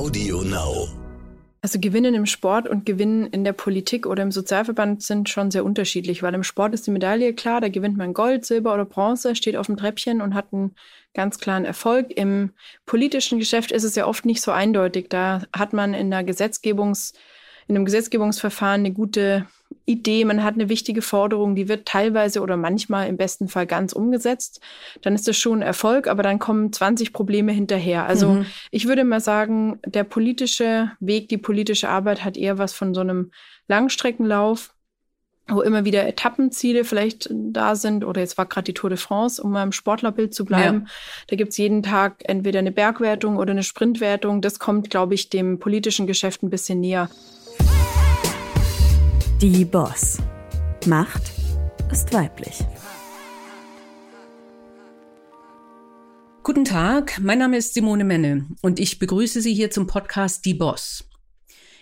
[0.00, 0.88] Audio Now.
[1.60, 5.62] Also Gewinnen im Sport und Gewinnen in der Politik oder im Sozialverband sind schon sehr
[5.62, 9.36] unterschiedlich, weil im Sport ist die Medaille klar, da gewinnt man Gold, Silber oder Bronze,
[9.36, 10.74] steht auf dem Treppchen und hat einen
[11.12, 12.12] ganz klaren Erfolg.
[12.16, 12.54] Im
[12.86, 15.10] politischen Geschäft ist es ja oft nicht so eindeutig.
[15.10, 17.12] Da hat man in der Gesetzgebungs
[17.68, 19.46] in einem Gesetzgebungsverfahren eine gute
[19.86, 23.92] Idee, man hat eine wichtige Forderung, die wird teilweise oder manchmal im besten Fall ganz
[23.92, 24.60] umgesetzt,
[25.02, 28.06] dann ist das schon ein Erfolg, aber dann kommen 20 Probleme hinterher.
[28.06, 28.46] Also mhm.
[28.70, 33.00] ich würde mal sagen, der politische Weg, die politische Arbeit hat eher was von so
[33.00, 33.32] einem
[33.68, 34.74] Langstreckenlauf,
[35.48, 38.04] wo immer wieder Etappenziele vielleicht da sind.
[38.04, 40.82] Oder jetzt war gerade die Tour de France, um mal im Sportlerbild zu bleiben.
[40.86, 40.92] Ja.
[41.28, 44.40] Da gibt's jeden Tag entweder eine Bergwertung oder eine Sprintwertung.
[44.42, 47.08] Das kommt, glaube ich, dem politischen Geschäft ein bisschen näher.
[49.42, 50.18] Die Boss.
[50.84, 51.32] Macht
[51.90, 52.58] ist weiblich.
[56.42, 60.52] Guten Tag, mein Name ist Simone Menne und ich begrüße Sie hier zum Podcast Die
[60.52, 61.08] Boss.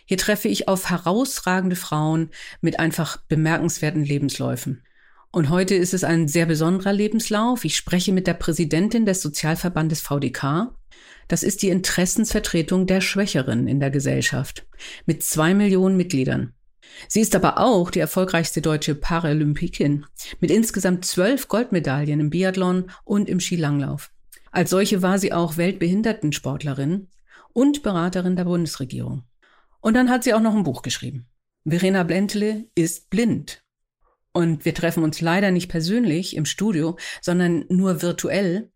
[0.05, 4.85] Hier treffe ich auf herausragende Frauen mit einfach bemerkenswerten Lebensläufen.
[5.33, 7.65] Und heute ist es ein sehr besonderer Lebenslauf.
[7.65, 10.73] Ich spreche mit der Präsidentin des Sozialverbandes VDK.
[11.27, 14.65] Das ist die Interessensvertretung der Schwächeren in der Gesellschaft
[15.07, 16.55] mit zwei Millionen Mitgliedern.
[17.09, 20.07] Sie ist aber auch die erfolgreichste deutsche Paralympikin
[20.41, 24.11] mit insgesamt zwölf Goldmedaillen im Biathlon und im Skilanglauf.
[24.51, 27.09] Als solche war sie auch Weltbehindertensportlerin
[27.53, 29.25] und Beraterin der Bundesregierung.
[29.81, 31.27] Und dann hat sie auch noch ein Buch geschrieben.
[31.65, 33.63] Verena Blentele ist blind.
[34.33, 38.71] Und wir treffen uns leider nicht persönlich im Studio, sondern nur virtuell.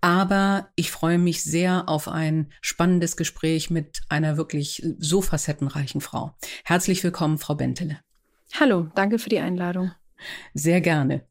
[0.00, 6.34] Aber ich freue mich sehr auf ein spannendes Gespräch mit einer wirklich so facettenreichen Frau.
[6.64, 7.98] Herzlich willkommen, Frau Bentele.
[8.58, 9.92] Hallo, danke für die Einladung.
[10.54, 11.24] Sehr gerne.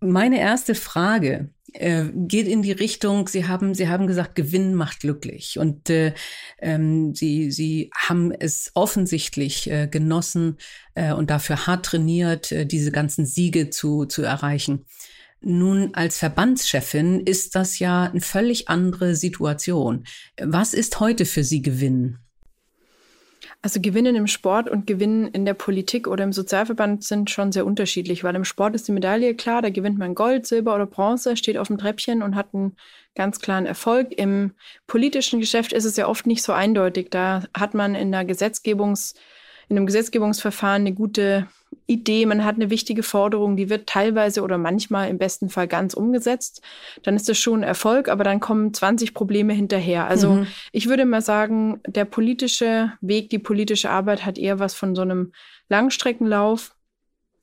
[0.00, 5.00] Meine erste Frage äh, geht in die Richtung, Sie haben, Sie haben gesagt, Gewinn macht
[5.00, 5.58] glücklich.
[5.58, 6.14] Und äh,
[6.58, 10.56] ähm, Sie, Sie haben es offensichtlich äh, genossen
[10.94, 14.86] äh, und dafür hart trainiert, äh, diese ganzen Siege zu, zu erreichen.
[15.42, 20.04] Nun, als Verbandschefin ist das ja eine völlig andere Situation.
[20.40, 22.18] Was ist heute für Sie Gewinn?
[23.62, 27.66] Also Gewinnen im Sport und Gewinnen in der Politik oder im Sozialverband sind schon sehr
[27.66, 31.36] unterschiedlich, weil im Sport ist die Medaille klar, da gewinnt man Gold, Silber oder Bronze,
[31.36, 32.76] steht auf dem Treppchen und hat einen
[33.14, 34.12] ganz klaren Erfolg.
[34.12, 34.52] Im
[34.86, 37.08] politischen Geschäft ist es ja oft nicht so eindeutig.
[37.10, 39.14] Da hat man in der Gesetzgebungs
[39.68, 41.46] in einem Gesetzgebungsverfahren eine gute
[41.90, 45.94] Idee, man hat eine wichtige Forderung, die wird teilweise oder manchmal im besten Fall ganz
[45.94, 46.62] umgesetzt,
[47.02, 50.06] dann ist das schon ein Erfolg, aber dann kommen 20 Probleme hinterher.
[50.06, 50.46] Also mhm.
[50.72, 55.02] ich würde mal sagen, der politische Weg, die politische Arbeit hat eher was von so
[55.02, 55.32] einem
[55.68, 56.74] Langstreckenlauf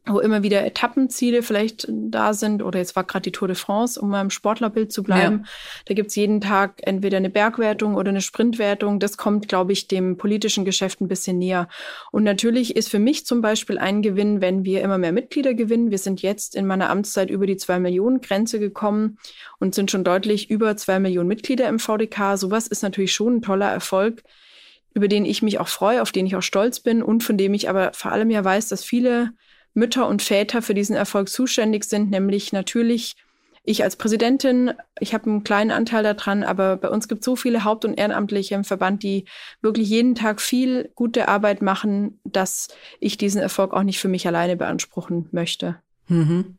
[0.07, 2.63] wo immer wieder Etappenziele vielleicht da sind.
[2.63, 5.43] Oder jetzt war gerade die Tour de France, um mal im Sportlerbild zu bleiben.
[5.43, 5.49] Ja.
[5.85, 8.99] Da gibt's jeden Tag entweder eine Bergwertung oder eine Sprintwertung.
[8.99, 11.67] Das kommt, glaube ich, dem politischen Geschäft ein bisschen näher.
[12.11, 15.91] Und natürlich ist für mich zum Beispiel ein Gewinn, wenn wir immer mehr Mitglieder gewinnen.
[15.91, 19.17] Wir sind jetzt in meiner Amtszeit über die zwei Millionen Grenze gekommen
[19.59, 22.37] und sind schon deutlich über zwei Millionen Mitglieder im VDK.
[22.37, 24.23] Sowas ist natürlich schon ein toller Erfolg
[24.97, 27.53] über den ich mich auch freue, auf den ich auch stolz bin und von dem
[27.53, 29.31] ich aber vor allem ja weiß, dass viele
[29.77, 33.15] Mütter und Väter für diesen Erfolg zuständig sind, nämlich natürlich
[33.63, 37.35] ich als Präsidentin, ich habe einen kleinen Anteil daran, aber bei uns gibt es so
[37.35, 39.25] viele Haupt- und Ehrenamtliche im Verband, die
[39.61, 42.69] wirklich jeden Tag viel gute Arbeit machen, dass
[43.01, 45.75] ich diesen Erfolg auch nicht für mich alleine beanspruchen möchte.
[46.07, 46.57] Mhm.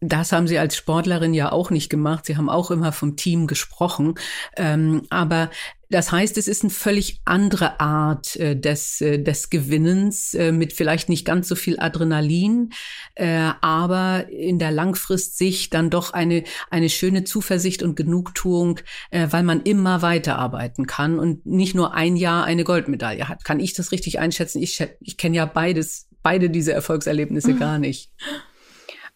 [0.00, 2.26] Das haben Sie als Sportlerin ja auch nicht gemacht.
[2.26, 4.14] Sie haben auch immer vom Team gesprochen.
[4.56, 5.50] Ähm, aber
[5.92, 10.72] das heißt, es ist eine völlig andere Art äh, des, äh, des Gewinnens äh, mit
[10.72, 12.70] vielleicht nicht ganz so viel Adrenalin,
[13.14, 19.42] äh, aber in der Langfristsicht dann doch eine, eine schöne Zuversicht und Genugtuung, äh, weil
[19.42, 23.44] man immer weiterarbeiten kann und nicht nur ein Jahr eine Goldmedaille hat.
[23.44, 24.62] Kann ich das richtig einschätzen?
[24.62, 27.58] Ich, ich kenne ja beides, beide diese Erfolgserlebnisse mhm.
[27.58, 28.10] gar nicht.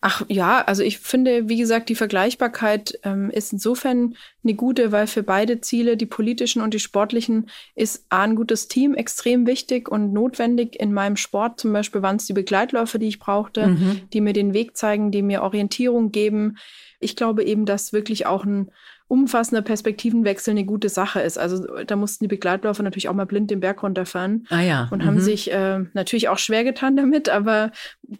[0.02, 4.14] Ach ja, also ich finde, wie gesagt, die Vergleichbarkeit ähm, ist insofern
[4.44, 8.68] eine gute, weil für beide Ziele, die politischen und die sportlichen, ist A, ein gutes
[8.68, 10.78] Team extrem wichtig und notwendig.
[10.78, 14.02] In meinem Sport zum Beispiel waren es die Begleitläufe, die ich brauchte, mhm.
[14.12, 16.58] die mir den Weg zeigen, die mir Orientierung geben.
[17.00, 18.70] Ich glaube eben, dass wirklich auch ein
[19.08, 21.38] umfassender Perspektivenwechsel eine gute Sache ist.
[21.38, 24.88] Also da mussten die Begleitläufer natürlich auch mal blind den Berg runterfahren ah, ja.
[24.90, 25.06] und mhm.
[25.06, 27.70] haben sich äh, natürlich auch schwer getan damit, aber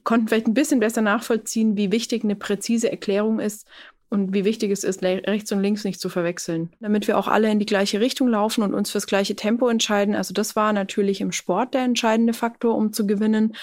[0.04, 3.66] konnten vielleicht ein bisschen besser nachvollziehen, wie wichtig eine präzise Erklärung ist
[4.08, 6.70] und wie wichtig es ist, rechts und links nicht zu verwechseln.
[6.78, 10.14] Damit wir auch alle in die gleiche Richtung laufen und uns fürs gleiche Tempo entscheiden.
[10.14, 13.54] Also das war natürlich im Sport der entscheidende Faktor, um zu gewinnen.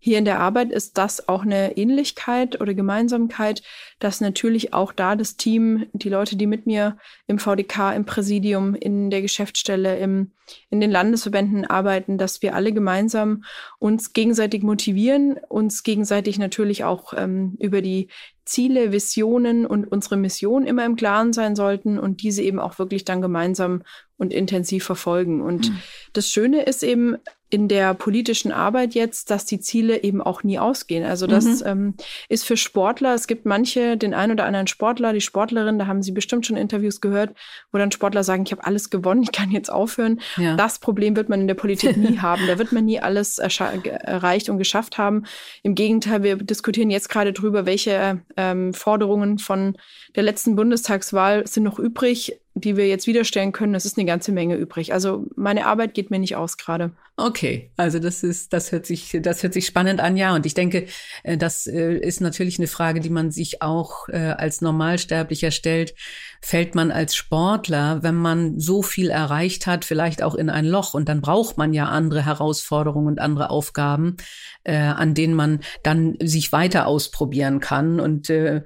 [0.00, 3.62] Hier in der Arbeit ist das auch eine Ähnlichkeit oder Gemeinsamkeit,
[3.98, 8.76] dass natürlich auch da das Team, die Leute, die mit mir im VDK, im Präsidium,
[8.76, 10.30] in der Geschäftsstelle, im,
[10.70, 13.42] in den Landesverbänden arbeiten, dass wir alle gemeinsam
[13.80, 18.08] uns gegenseitig motivieren, uns gegenseitig natürlich auch ähm, über die
[18.44, 23.04] Ziele, Visionen und unsere Mission immer im Klaren sein sollten und diese eben auch wirklich
[23.04, 23.82] dann gemeinsam
[24.16, 25.42] und intensiv verfolgen.
[25.42, 25.78] Und mhm.
[26.14, 27.18] das Schöne ist eben,
[27.50, 31.04] in der politischen Arbeit jetzt, dass die Ziele eben auch nie ausgehen.
[31.04, 31.62] Also das mhm.
[31.66, 31.94] ähm,
[32.28, 36.02] ist für Sportler, es gibt manche, den einen oder anderen Sportler, die Sportlerin, da haben
[36.02, 37.34] Sie bestimmt schon Interviews gehört,
[37.72, 40.20] wo dann Sportler sagen, ich habe alles gewonnen, ich kann jetzt aufhören.
[40.36, 40.56] Ja.
[40.56, 42.46] Das Problem wird man in der Politik nie haben.
[42.46, 45.24] Da wird man nie alles erreicht und geschafft haben.
[45.62, 49.76] Im Gegenteil, wir diskutieren jetzt gerade drüber, welche ähm, Forderungen von
[50.16, 54.32] der letzten Bundestagswahl sind noch übrig die wir jetzt wiederstellen können, es ist eine ganze
[54.32, 54.92] Menge übrig.
[54.92, 56.92] Also meine Arbeit geht mir nicht aus gerade.
[57.20, 60.36] Okay, also das ist, das hört sich, das hört sich spannend an, ja.
[60.36, 60.86] Und ich denke,
[61.24, 65.96] äh, das äh, ist natürlich eine Frage, die man sich auch äh, als Normalsterblicher stellt.
[66.40, 70.94] Fällt man als Sportler, wenn man so viel erreicht hat, vielleicht auch in ein Loch?
[70.94, 74.16] Und dann braucht man ja andere Herausforderungen und andere Aufgaben,
[74.64, 77.98] an denen man dann sich weiter ausprobieren kann.
[77.98, 78.62] Und da,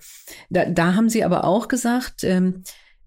[0.50, 2.62] da haben Sie aber auch gesagt, ähm,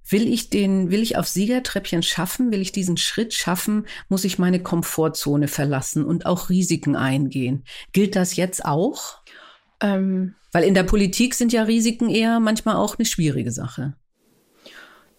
[0.08, 2.52] Will ich den, will ich auf Siegertreppchen schaffen?
[2.52, 3.88] Will ich diesen Schritt schaffen?
[4.08, 7.64] Muss ich meine Komfortzone verlassen und auch Risiken eingehen?
[7.92, 9.20] Gilt das jetzt auch?
[9.82, 13.96] Ähm, Weil in der Politik sind ja Risiken eher manchmal auch eine schwierige Sache.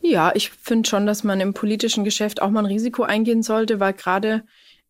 [0.01, 3.81] Ja, ich finde schon, dass man im politischen Geschäft auch mal ein Risiko eingehen sollte,
[3.81, 4.45] weil gerade,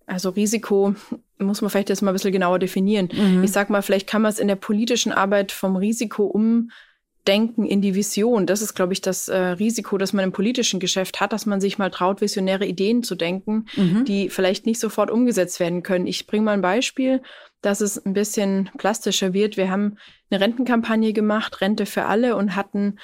[0.07, 0.95] also Risiko
[1.39, 3.09] muss man vielleicht jetzt mal ein bisschen genauer definieren.
[3.13, 3.45] Mhm.
[3.45, 6.71] Ich sag mal, vielleicht kann man es in der politischen Arbeit vom Risiko um
[7.27, 8.47] Denken in die Vision.
[8.47, 11.61] Das ist, glaube ich, das äh, Risiko, das man im politischen Geschäft hat, dass man
[11.61, 14.05] sich mal traut, visionäre Ideen zu denken, mhm.
[14.05, 16.07] die vielleicht nicht sofort umgesetzt werden können.
[16.07, 17.23] Ich bringe mal ein Beispiel,
[17.61, 19.57] dass es ein bisschen plastischer wird.
[19.57, 19.99] Wir haben
[20.31, 22.99] eine Rentenkampagne gemacht, Rente für alle, und hatten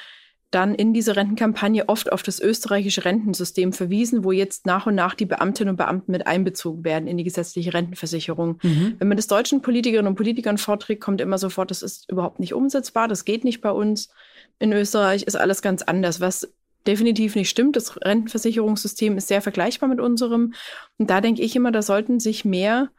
[0.52, 5.14] dann in dieser Rentenkampagne oft auf das österreichische Rentensystem verwiesen, wo jetzt nach und nach
[5.14, 8.58] die Beamtinnen und Beamten mit einbezogen werden in die gesetzliche Rentenversicherung.
[8.62, 8.96] Mhm.
[8.99, 12.52] Wenn man das deutschen Politikerinnen und Politikern vorträgt, kommt immer sofort, das ist überhaupt nicht
[12.52, 14.10] umsetzbar, das geht nicht bei uns.
[14.58, 16.52] In Österreich ist alles ganz anders, was
[16.87, 17.76] definitiv nicht stimmt.
[17.76, 20.52] Das Rentenversicherungssystem ist sehr vergleichbar mit unserem.
[20.98, 22.90] Und da denke ich immer, da sollten sich mehr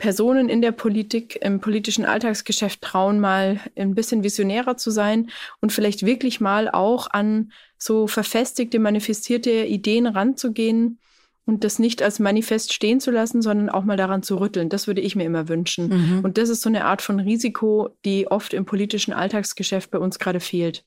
[0.00, 5.30] Personen in der Politik, im politischen Alltagsgeschäft trauen, mal ein bisschen visionärer zu sein
[5.60, 10.98] und vielleicht wirklich mal auch an so verfestigte, manifestierte Ideen ranzugehen
[11.46, 14.70] und das nicht als Manifest stehen zu lassen, sondern auch mal daran zu rütteln.
[14.70, 15.88] Das würde ich mir immer wünschen.
[15.88, 16.24] Mhm.
[16.24, 20.18] Und das ist so eine Art von Risiko, die oft im politischen Alltagsgeschäft bei uns
[20.18, 20.84] gerade fehlt.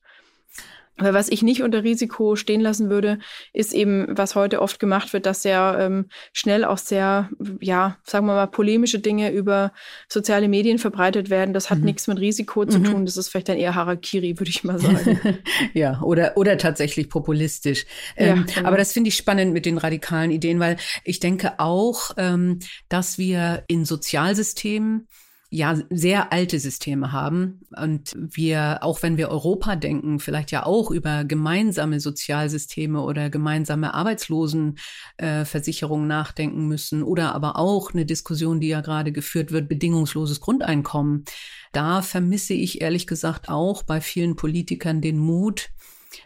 [0.97, 3.17] Aber was ich nicht unter Risiko stehen lassen würde,
[3.51, 7.29] ist eben, was heute oft gemacht wird, dass sehr ähm, schnell auch sehr,
[7.59, 9.73] ja, sagen wir mal, polemische Dinge über
[10.07, 11.53] soziale Medien verbreitet werden.
[11.53, 11.85] Das hat mhm.
[11.85, 12.83] nichts mit Risiko zu mhm.
[12.83, 13.05] tun.
[13.05, 15.39] Das ist vielleicht dann eher Harakiri, würde ich mal sagen.
[15.73, 17.85] ja, oder, oder tatsächlich populistisch.
[18.15, 18.67] Ähm, ja, genau.
[18.67, 23.17] Aber das finde ich spannend mit den radikalen Ideen, weil ich denke auch, ähm, dass
[23.17, 25.07] wir in Sozialsystemen
[25.53, 30.89] ja sehr alte Systeme haben und wir, auch wenn wir Europa denken, vielleicht ja auch
[30.89, 38.69] über gemeinsame Sozialsysteme oder gemeinsame Arbeitslosenversicherungen äh, nachdenken müssen oder aber auch eine Diskussion, die
[38.69, 41.23] ja gerade geführt wird, bedingungsloses Grundeinkommen.
[41.71, 45.69] Da vermisse ich ehrlich gesagt auch bei vielen Politikern den Mut,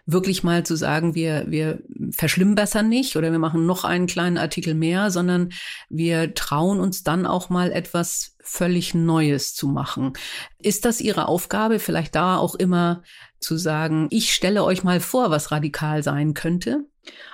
[0.06, 1.81] wirklich mal zu sagen, wir, wir
[2.12, 5.50] verschlimmbessern nicht oder wir machen noch einen kleinen Artikel mehr, sondern
[5.89, 10.13] wir trauen uns dann auch mal etwas völlig Neues zu machen.
[10.60, 13.03] Ist das Ihre Aufgabe, vielleicht da auch immer
[13.39, 16.86] zu sagen, ich stelle euch mal vor, was radikal sein könnte?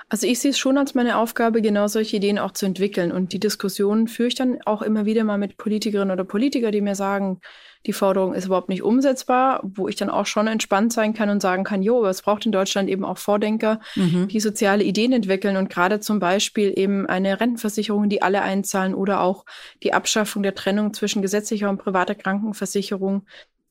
[0.08, 3.10] Also ich sehe es schon als meine Aufgabe, genau solche Ideen auch zu entwickeln.
[3.10, 6.80] Und die Diskussionen führe ich dann auch immer wieder mal mit Politikerinnen oder Politikern, die
[6.80, 7.40] mir sagen,
[7.86, 11.42] die Forderung ist überhaupt nicht umsetzbar, wo ich dann auch schon entspannt sein kann und
[11.42, 14.28] sagen kann, jo, es braucht in Deutschland eben auch Vordenker, mhm.
[14.28, 19.20] die soziale Ideen entwickeln und gerade zum Beispiel eben eine Rentenversicherung, die alle einzahlen oder
[19.20, 19.44] auch
[19.82, 23.26] die Abschaffung der Trennung zwischen gesetzlicher und privater Krankenversicherung.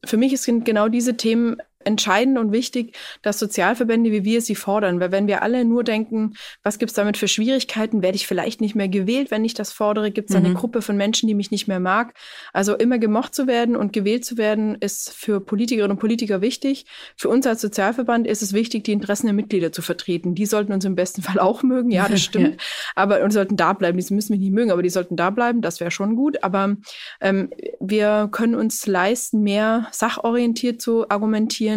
[0.05, 4.99] Für mich sind genau diese Themen entscheidend und wichtig, dass Sozialverbände wie wir sie fordern.
[4.99, 8.75] Weil wenn wir alle nur denken, was gibt's damit für Schwierigkeiten, werde ich vielleicht nicht
[8.75, 10.45] mehr gewählt, wenn ich das fordere, gibt es mhm.
[10.45, 12.13] eine Gruppe von Menschen, die mich nicht mehr mag.
[12.53, 16.85] Also immer gemocht zu werden und gewählt zu werden, ist für Politikerinnen und Politiker wichtig.
[17.17, 20.35] Für uns als Sozialverband ist es wichtig, die Interessen der Mitglieder zu vertreten.
[20.35, 22.49] Die sollten uns im besten Fall auch mögen, ja, das stimmt.
[22.49, 22.57] ja.
[22.95, 23.97] Aber und sollten da bleiben.
[23.97, 26.43] Die müssen mich nicht mögen, aber die sollten da bleiben, das wäre schon gut.
[26.43, 26.75] Aber
[27.21, 27.49] ähm,
[27.79, 31.72] wir können uns leisten, mehr sachorientiert zu argumentieren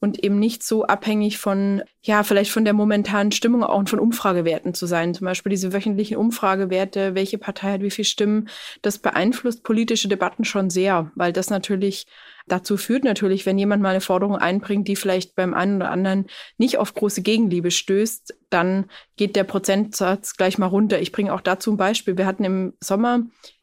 [0.00, 3.98] und eben nicht so abhängig von, ja, vielleicht von der momentanen Stimmung auch und von
[3.98, 5.14] Umfragewerten zu sein.
[5.14, 8.48] Zum Beispiel diese wöchentlichen Umfragewerte, welche Partei hat wie viel Stimmen,
[8.82, 12.06] das beeinflusst politische Debatten schon sehr, weil das natürlich
[12.46, 16.26] dazu führt natürlich, wenn jemand mal eine Forderung einbringt, die vielleicht beim einen oder anderen
[16.58, 21.00] nicht auf große Gegenliebe stößt, dann geht der Prozentsatz gleich mal runter.
[21.00, 22.16] Ich bringe auch dazu ein Beispiel.
[22.16, 23.20] Wir hatten im Sommer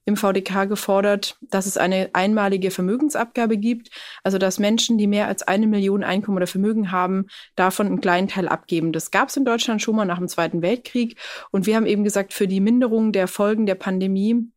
[0.08, 3.90] im VDK gefordert, dass es eine einmalige Vermögensabgabe gibt,
[4.24, 8.30] also dass Menschen, die mehr als eine Million Einkommen oder Vermögen haben, davon einen kleinen
[8.30, 8.94] Teil abgeben.
[8.94, 11.18] Das gab es in Deutschland schon mal nach dem Zweiten Weltkrieg.
[11.52, 14.50] Und wir haben eben gesagt, für die Minderung der Folgen der Pandemie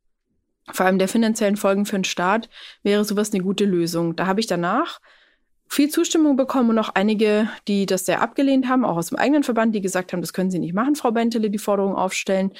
[0.73, 2.49] vor allem der finanziellen Folgen für den Staat,
[2.85, 4.15] wäre sowas eine gute Lösung.
[4.15, 5.01] Da habe ich danach
[5.73, 9.45] viel Zustimmung bekommen und auch einige, die das sehr abgelehnt haben, auch aus dem eigenen
[9.45, 12.51] Verband, die gesagt haben, das können Sie nicht machen, Frau Bentele, die Forderung aufstellen.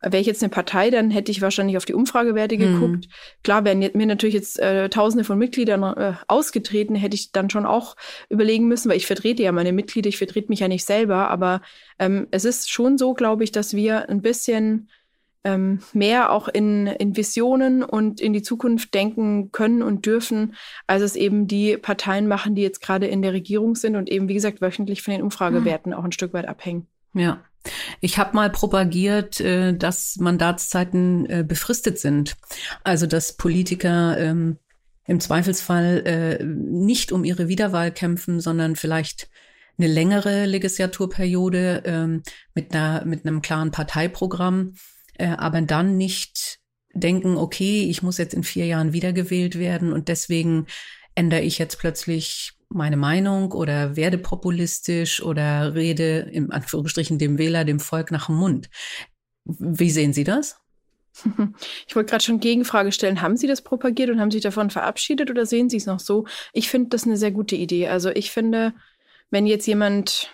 [0.00, 2.60] Wäre ich jetzt eine Partei, dann hätte ich wahrscheinlich auf die Umfragewerte mhm.
[2.60, 3.08] geguckt.
[3.42, 7.66] Klar, wären mir natürlich jetzt äh, Tausende von Mitgliedern äh, ausgetreten, hätte ich dann schon
[7.66, 7.96] auch
[8.28, 11.62] überlegen müssen, weil ich vertrete ja meine Mitglieder, ich vertrete mich ja nicht selber, aber
[11.98, 14.88] ähm, es ist schon so, glaube ich, dass wir ein bisschen
[15.44, 20.54] ähm, mehr auch in, in Visionen und in die Zukunft denken können und dürfen,
[20.86, 24.28] als es eben die Parteien machen, die jetzt gerade in der Regierung sind und eben,
[24.28, 25.98] wie gesagt, wöchentlich von den Umfragewerten mhm.
[25.98, 26.86] auch ein Stück weit abhängen.
[27.14, 27.42] Ja.
[28.00, 32.36] Ich habe mal propagiert, äh, dass Mandatszeiten äh, befristet sind.
[32.84, 34.56] Also dass Politiker ähm,
[35.06, 39.28] im Zweifelsfall äh, nicht um ihre Wiederwahl kämpfen, sondern vielleicht
[39.76, 42.22] eine längere Legislaturperiode ähm,
[42.54, 44.74] mit einer mit einem klaren Parteiprogramm
[45.20, 46.58] äh, aber dann nicht
[46.92, 50.66] denken, okay, ich muss jetzt in vier Jahren wiedergewählt werden und deswegen
[51.14, 57.64] ändere ich jetzt plötzlich meine Meinung oder werde populistisch oder rede im Anführungsstrichen dem Wähler,
[57.64, 58.70] dem Volk nach dem Mund.
[59.44, 60.56] Wie sehen Sie das?
[61.86, 63.20] Ich wollte gerade schon Gegenfrage stellen.
[63.20, 66.26] Haben Sie das propagiert und haben sich davon verabschiedet oder sehen Sie es noch so?
[66.52, 67.88] Ich finde das eine sehr gute Idee.
[67.88, 68.72] Also ich finde,
[69.30, 70.32] wenn jetzt jemand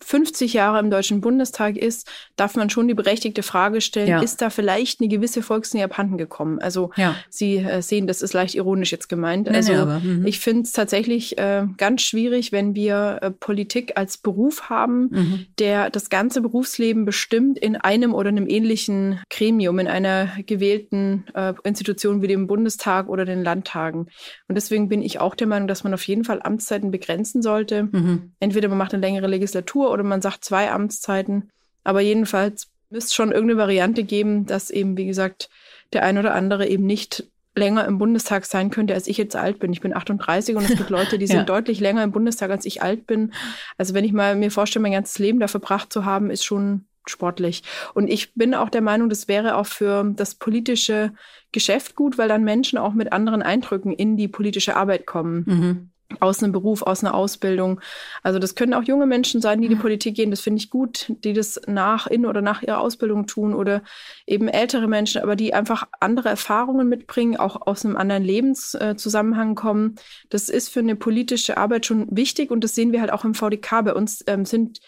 [0.00, 4.20] 50 Jahre im Deutschen Bundestag ist, darf man schon die berechtigte Frage stellen, ja.
[4.20, 6.58] ist da vielleicht eine gewisse Volksnähe abhanden gekommen?
[6.58, 7.16] Also ja.
[7.30, 9.48] Sie äh, sehen, das ist leicht ironisch jetzt gemeint.
[9.48, 10.26] Nee, also nee, aber, mhm.
[10.26, 15.46] ich finde es tatsächlich äh, ganz schwierig, wenn wir äh, Politik als Beruf haben, mhm.
[15.58, 21.54] der das ganze Berufsleben bestimmt in einem oder einem ähnlichen Gremium, in einer gewählten äh,
[21.64, 24.08] Institution wie dem Bundestag oder den Landtagen.
[24.48, 27.84] Und deswegen bin ich auch der Meinung, dass man auf jeden Fall Amtszeiten begrenzen sollte.
[27.84, 28.32] Mhm.
[28.40, 31.50] Entweder man macht eine längere Legislatur oder man sagt zwei Amtszeiten.
[31.82, 35.50] Aber jedenfalls müsste schon irgendeine Variante geben, dass eben, wie gesagt,
[35.92, 37.24] der ein oder andere eben nicht
[37.56, 39.72] länger im Bundestag sein könnte, als ich jetzt alt bin.
[39.72, 41.44] Ich bin 38 und es gibt Leute, die sind ja.
[41.44, 43.32] deutlich länger im Bundestag, als ich alt bin.
[43.78, 46.86] Also wenn ich mal mir vorstelle, mein ganzes Leben da verbracht zu haben, ist schon
[47.06, 47.62] sportlich.
[47.92, 51.12] Und ich bin auch der Meinung, das wäre auch für das politische
[51.52, 55.44] Geschäft gut, weil dann Menschen auch mit anderen Eindrücken in die politische Arbeit kommen.
[55.46, 57.80] Mhm aus einem Beruf, aus einer Ausbildung.
[58.22, 60.30] Also das können auch junge Menschen sein, die in die Politik gehen.
[60.30, 63.82] Das finde ich gut, die das nach, in oder nach ihrer Ausbildung tun oder
[64.26, 69.96] eben ältere Menschen, aber die einfach andere Erfahrungen mitbringen, auch aus einem anderen Lebenszusammenhang kommen.
[70.30, 73.34] Das ist für eine politische Arbeit schon wichtig und das sehen wir halt auch im
[73.34, 73.84] VDK.
[73.84, 74.80] Bei uns ähm, sind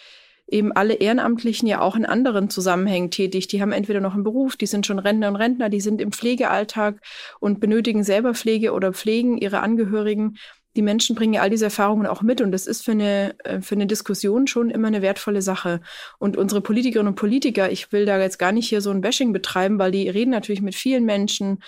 [0.49, 3.49] eben alle Ehrenamtlichen ja auch in anderen Zusammenhängen tätig.
[3.49, 6.13] Die haben entweder noch einen Beruf, die sind schon Rentner und Rentner, die sind im
[6.13, 7.01] Pflegealltag
[7.41, 10.37] und benötigen selber Pflege oder pflegen ihre Angehörigen
[10.77, 13.61] die Menschen bringen ja all diese Erfahrungen auch mit und das ist für eine, äh,
[13.61, 15.81] für eine Diskussion schon immer eine wertvolle Sache.
[16.19, 19.33] Und unsere Politikerinnen und Politiker, ich will da jetzt gar nicht hier so ein Bashing
[19.33, 21.59] betreiben, weil die reden natürlich mit vielen Menschen,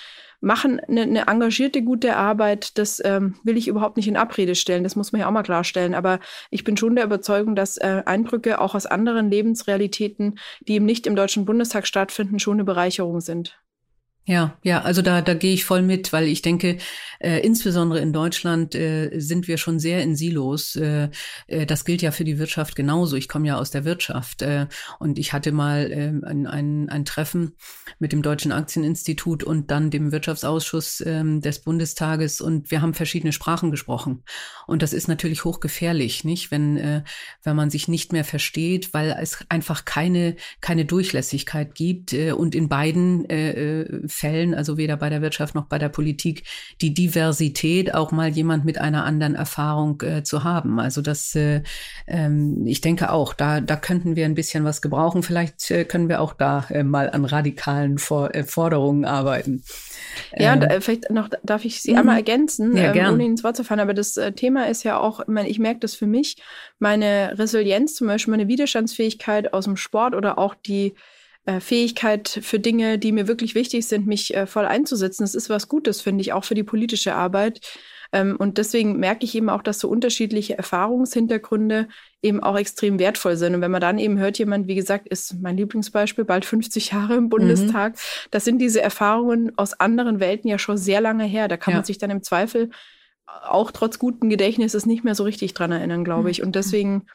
[0.41, 2.79] machen eine, eine engagierte, gute Arbeit.
[2.79, 4.85] Das ähm, will ich überhaupt nicht in Abrede stellen.
[4.85, 5.95] Das muss man ja auch mal klarstellen.
[5.95, 10.85] Aber ich bin schon der Überzeugung, dass äh, Eindrücke auch aus anderen Lebensrealitäten, die eben
[10.85, 13.59] nicht im Deutschen Bundestag stattfinden, schon eine Bereicherung sind.
[14.29, 16.77] Ja, ja, also da, da gehe ich voll mit, weil ich denke,
[17.19, 20.77] äh, insbesondere in Deutschland äh, sind wir schon sehr in Silos.
[20.77, 21.09] Äh,
[21.47, 23.17] äh, das gilt ja für die Wirtschaft genauso.
[23.17, 24.67] Ich komme ja aus der Wirtschaft äh,
[24.99, 27.57] und ich hatte mal äh, ein, ein, ein Treffen
[28.01, 33.33] mit dem Deutschen Aktieninstitut und dann dem Wirtschaftsausschuss äh, des Bundestages und wir haben verschiedene
[33.33, 34.25] Sprachen gesprochen.
[34.67, 37.03] Und das ist natürlich hochgefährlich, nicht, wenn, äh,
[37.45, 42.55] wenn man sich nicht mehr versteht, weil es einfach keine, keine Durchlässigkeit gibt äh, und
[42.55, 46.43] in beiden äh, äh Fällen, also weder bei der Wirtschaft noch bei der Politik,
[46.81, 50.81] die Diversität auch mal jemand mit einer anderen Erfahrung äh, zu haben.
[50.81, 51.63] Also das, äh,
[52.07, 55.23] ähm, ich denke auch, da, da könnten wir ein bisschen was gebrauchen.
[55.23, 59.63] Vielleicht äh, können wir auch da äh, mal an radikalen For äh, Forderungen arbeiten.
[60.37, 62.19] Ja, ähm, da, vielleicht noch darf ich Sie einmal mhm.
[62.19, 63.81] ergänzen, ja, ähm, ohne Ihnen ins Wort zu fallen.
[63.81, 66.37] Aber das äh, Thema ist ja auch, ich, meine, ich merke das für mich,
[66.81, 70.95] meine Resilienz, zum Beispiel meine Widerstandsfähigkeit aus dem Sport oder auch die äh,
[71.61, 75.23] Fähigkeit für Dinge, die mir wirklich wichtig sind, mich äh, voll einzusetzen.
[75.23, 77.61] Das ist was Gutes, finde ich, auch für die politische Arbeit.
[78.13, 81.89] Ähm, und deswegen merke ich eben auch, dass so unterschiedliche Erfahrungshintergründe
[82.23, 83.55] eben auch extrem wertvoll sind.
[83.55, 87.17] Und wenn man dann eben hört, jemand, wie gesagt, ist mein Lieblingsbeispiel, bald 50 Jahre
[87.17, 88.29] im Bundestag, mhm.
[88.31, 91.49] das sind diese Erfahrungen aus anderen Welten ja schon sehr lange her.
[91.49, 91.79] Da kann ja.
[91.79, 92.71] man sich dann im Zweifel
[93.27, 96.43] auch trotz guten Gedächtnisses nicht mehr so richtig dran erinnern, glaube ich.
[96.43, 97.07] Und deswegen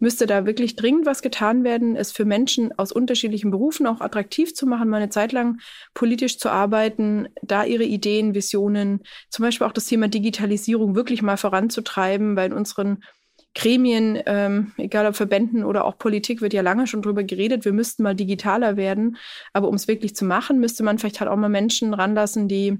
[0.00, 4.54] müsste da wirklich dringend was getan werden, es für Menschen aus unterschiedlichen Berufen auch attraktiv
[4.54, 5.60] zu machen, mal eine Zeit lang
[5.94, 11.36] politisch zu arbeiten, da ihre Ideen, Visionen, zum Beispiel auch das Thema Digitalisierung wirklich mal
[11.36, 13.04] voranzutreiben, weil in unseren
[13.54, 17.72] Gremien, ähm, egal ob Verbänden oder auch Politik, wird ja lange schon drüber geredet, wir
[17.72, 19.16] müssten mal digitaler werden.
[19.52, 22.78] Aber um es wirklich zu machen, müsste man vielleicht halt auch mal Menschen ranlassen, die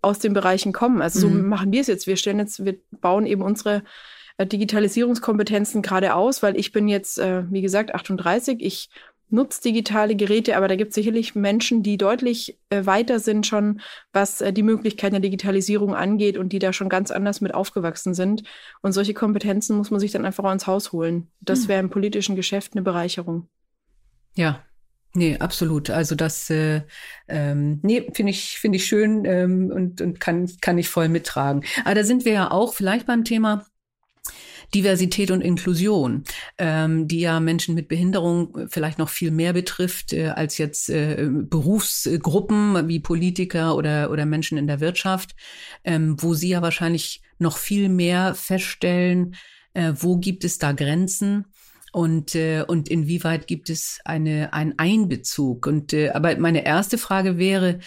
[0.00, 1.02] aus den Bereichen kommen.
[1.02, 1.32] Also mhm.
[1.32, 2.06] so machen wir es jetzt.
[2.06, 3.82] Wir stellen jetzt, wir bauen eben unsere
[4.40, 8.56] Digitalisierungskompetenzen gerade aus, weil ich bin jetzt, äh, wie gesagt, 38.
[8.60, 8.88] Ich
[9.32, 13.80] nutze digitale Geräte, aber da gibt es sicherlich Menschen, die deutlich äh, weiter sind schon,
[14.12, 18.14] was äh, die Möglichkeiten der Digitalisierung angeht und die da schon ganz anders mit aufgewachsen
[18.14, 18.42] sind.
[18.82, 21.28] Und solche Kompetenzen muss man sich dann einfach auch ins Haus holen.
[21.40, 21.68] Das hm.
[21.68, 23.48] wäre im politischen Geschäft eine Bereicherung.
[24.34, 24.62] Ja,
[25.14, 25.90] Nee, absolut.
[25.90, 26.82] Also das, äh,
[27.28, 31.64] ähm, nee, finde ich, finde ich schön ähm, und, und kann, kann ich voll mittragen.
[31.84, 33.66] Aber da sind wir ja auch vielleicht beim Thema
[34.74, 36.24] Diversität und Inklusion,
[36.58, 41.28] ähm, die ja Menschen mit Behinderung vielleicht noch viel mehr betrifft äh, als jetzt äh,
[41.30, 45.34] Berufsgruppen wie Politiker oder, oder Menschen in der Wirtschaft,
[45.84, 49.34] ähm, wo sie ja wahrscheinlich noch viel mehr feststellen,
[49.74, 51.46] äh, wo gibt es da Grenzen
[51.92, 55.66] und äh, und inwieweit gibt es eine ein Einbezug.
[55.66, 57.80] Und äh, aber meine erste Frage wäre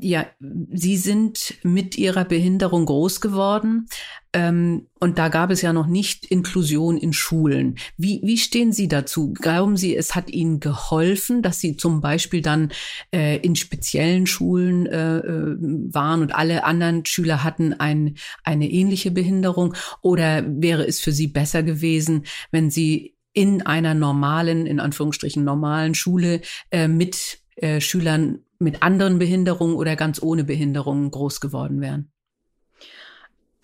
[0.00, 3.88] ja, Sie sind mit Ihrer Behinderung groß geworden
[4.34, 7.76] und da gab es ja noch nicht Inklusion in Schulen.
[7.96, 9.32] Wie, wie stehen Sie dazu?
[9.32, 12.72] Glauben Sie, es hat Ihnen geholfen, dass Sie zum Beispiel dann
[13.14, 15.56] äh, in speziellen Schulen äh, äh
[15.94, 19.74] waren und alle anderen Schüler hatten ein, eine ähnliche Behinderung?
[20.02, 25.94] Oder wäre es für Sie besser gewesen, wenn Sie in einer normalen, in Anführungsstrichen normalen
[25.94, 32.13] Schule äh, mit äh, Schülern mit anderen Behinderungen oder ganz ohne Behinderungen groß geworden wären?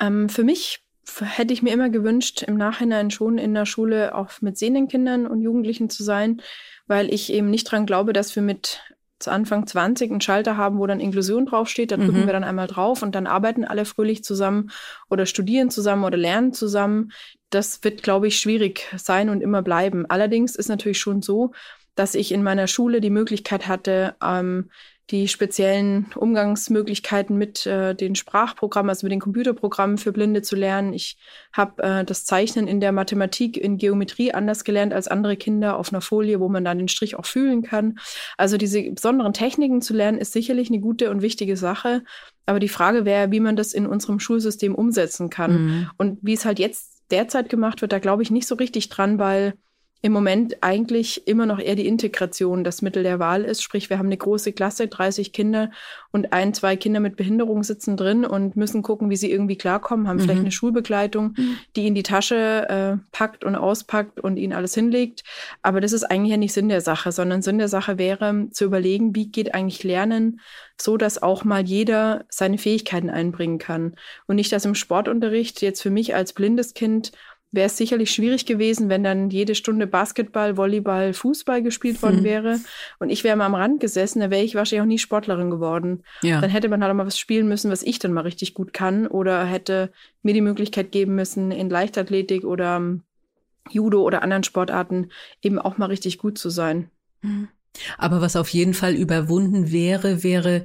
[0.00, 0.80] Ähm, für mich
[1.20, 5.26] hätte ich mir immer gewünscht, im Nachhinein schon in der Schule auch mit sehenden Kindern
[5.26, 6.40] und Jugendlichen zu sein,
[6.86, 8.80] weil ich eben nicht dran glaube, dass wir mit
[9.18, 11.90] zu Anfang 20 einen Schalter haben, wo dann Inklusion draufsteht.
[11.90, 12.26] Da drücken mhm.
[12.26, 14.70] wir dann einmal drauf und dann arbeiten alle fröhlich zusammen
[15.10, 17.12] oder studieren zusammen oder lernen zusammen.
[17.50, 20.06] Das wird, glaube ich, schwierig sein und immer bleiben.
[20.08, 21.52] Allerdings ist natürlich schon so,
[21.94, 24.70] dass ich in meiner Schule die Möglichkeit hatte, ähm,
[25.10, 30.92] die speziellen Umgangsmöglichkeiten mit äh, den Sprachprogrammen, also mit den Computerprogrammen für Blinde zu lernen.
[30.92, 31.18] Ich
[31.52, 35.92] habe äh, das Zeichnen in der Mathematik, in Geometrie anders gelernt als andere Kinder auf
[35.92, 37.98] einer Folie, wo man dann den Strich auch fühlen kann.
[38.36, 42.04] Also diese besonderen Techniken zu lernen, ist sicherlich eine gute und wichtige Sache.
[42.46, 45.64] Aber die Frage wäre, wie man das in unserem Schulsystem umsetzen kann.
[45.64, 45.90] Mhm.
[45.98, 49.18] Und wie es halt jetzt derzeit gemacht wird, da glaube ich nicht so richtig dran,
[49.18, 49.54] weil
[50.02, 53.62] im Moment eigentlich immer noch eher die Integration das Mittel der Wahl ist.
[53.62, 55.70] Sprich, wir haben eine große Klasse, 30 Kinder
[56.10, 60.08] und ein, zwei Kinder mit Behinderung sitzen drin und müssen gucken, wie sie irgendwie klarkommen,
[60.08, 60.20] haben mhm.
[60.22, 61.56] vielleicht eine Schulbegleitung, mhm.
[61.76, 65.22] die in die Tasche äh, packt und auspackt und ihnen alles hinlegt.
[65.62, 68.64] Aber das ist eigentlich ja nicht Sinn der Sache, sondern Sinn der Sache wäre zu
[68.64, 70.40] überlegen, wie geht eigentlich Lernen
[70.80, 73.96] so, dass auch mal jeder seine Fähigkeiten einbringen kann.
[74.26, 77.12] Und nicht, dass im Sportunterricht jetzt für mich als blindes Kind
[77.52, 82.24] wäre es sicherlich schwierig gewesen, wenn dann jede Stunde Basketball, Volleyball, Fußball gespielt worden hm.
[82.24, 82.60] wäre
[82.98, 86.04] und ich wäre mal am Rand gesessen, dann wäre ich wahrscheinlich auch nie Sportlerin geworden.
[86.22, 86.40] Ja.
[86.40, 88.72] Dann hätte man halt auch mal was spielen müssen, was ich dann mal richtig gut
[88.72, 89.90] kann oder hätte
[90.22, 93.02] mir die Möglichkeit geben müssen, in Leichtathletik oder um,
[93.68, 95.10] Judo oder anderen Sportarten
[95.42, 96.90] eben auch mal richtig gut zu sein.
[97.22, 97.48] Hm.
[97.98, 100.64] Aber was auf jeden Fall überwunden wäre, wäre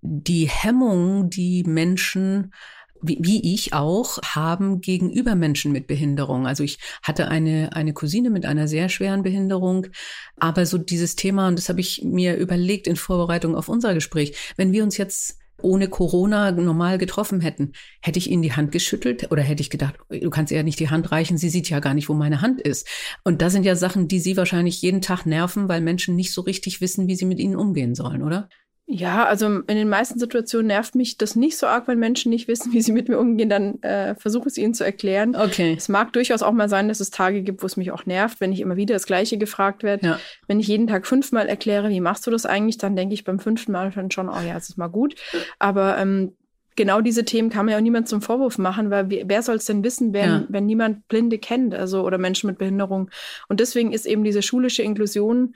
[0.00, 2.52] die Hemmung, die Menschen
[3.06, 6.46] wie, wie ich auch, haben gegenüber Menschen mit Behinderung.
[6.46, 9.86] Also ich hatte eine, eine Cousine mit einer sehr schweren Behinderung,
[10.36, 14.36] aber so dieses Thema, und das habe ich mir überlegt in Vorbereitung auf unser Gespräch,
[14.56, 19.30] wenn wir uns jetzt ohne Corona normal getroffen hätten, hätte ich ihnen die Hand geschüttelt
[19.30, 21.94] oder hätte ich gedacht, du kannst ihr nicht die Hand reichen, sie sieht ja gar
[21.94, 22.86] nicht, wo meine Hand ist.
[23.24, 26.42] Und das sind ja Sachen, die sie wahrscheinlich jeden Tag nerven, weil Menschen nicht so
[26.42, 28.48] richtig wissen, wie sie mit ihnen umgehen sollen, oder?
[28.86, 32.48] Ja, also in den meisten Situationen nervt mich das nicht so arg, wenn Menschen nicht
[32.48, 33.48] wissen, wie sie mit mir umgehen.
[33.48, 35.34] Dann äh, versuche es ihnen zu erklären.
[35.34, 35.74] Okay.
[35.76, 38.40] Es mag durchaus auch mal sein, dass es Tage gibt, wo es mich auch nervt,
[38.42, 40.06] wenn ich immer wieder das Gleiche gefragt werde.
[40.06, 40.20] Ja.
[40.48, 43.38] Wenn ich jeden Tag fünfmal erkläre, wie machst du das eigentlich, dann denke ich beim
[43.38, 45.14] fünften Mal dann schon, oh ja, es ist mal gut.
[45.58, 46.36] Aber ähm,
[46.76, 49.64] genau diese Themen kann man ja auch niemand zum Vorwurf machen, weil wer soll es
[49.64, 50.44] denn wissen, wenn, ja.
[50.48, 53.10] wenn niemand Blinde kennt, also oder Menschen mit Behinderung.
[53.48, 55.54] Und deswegen ist eben diese schulische Inklusion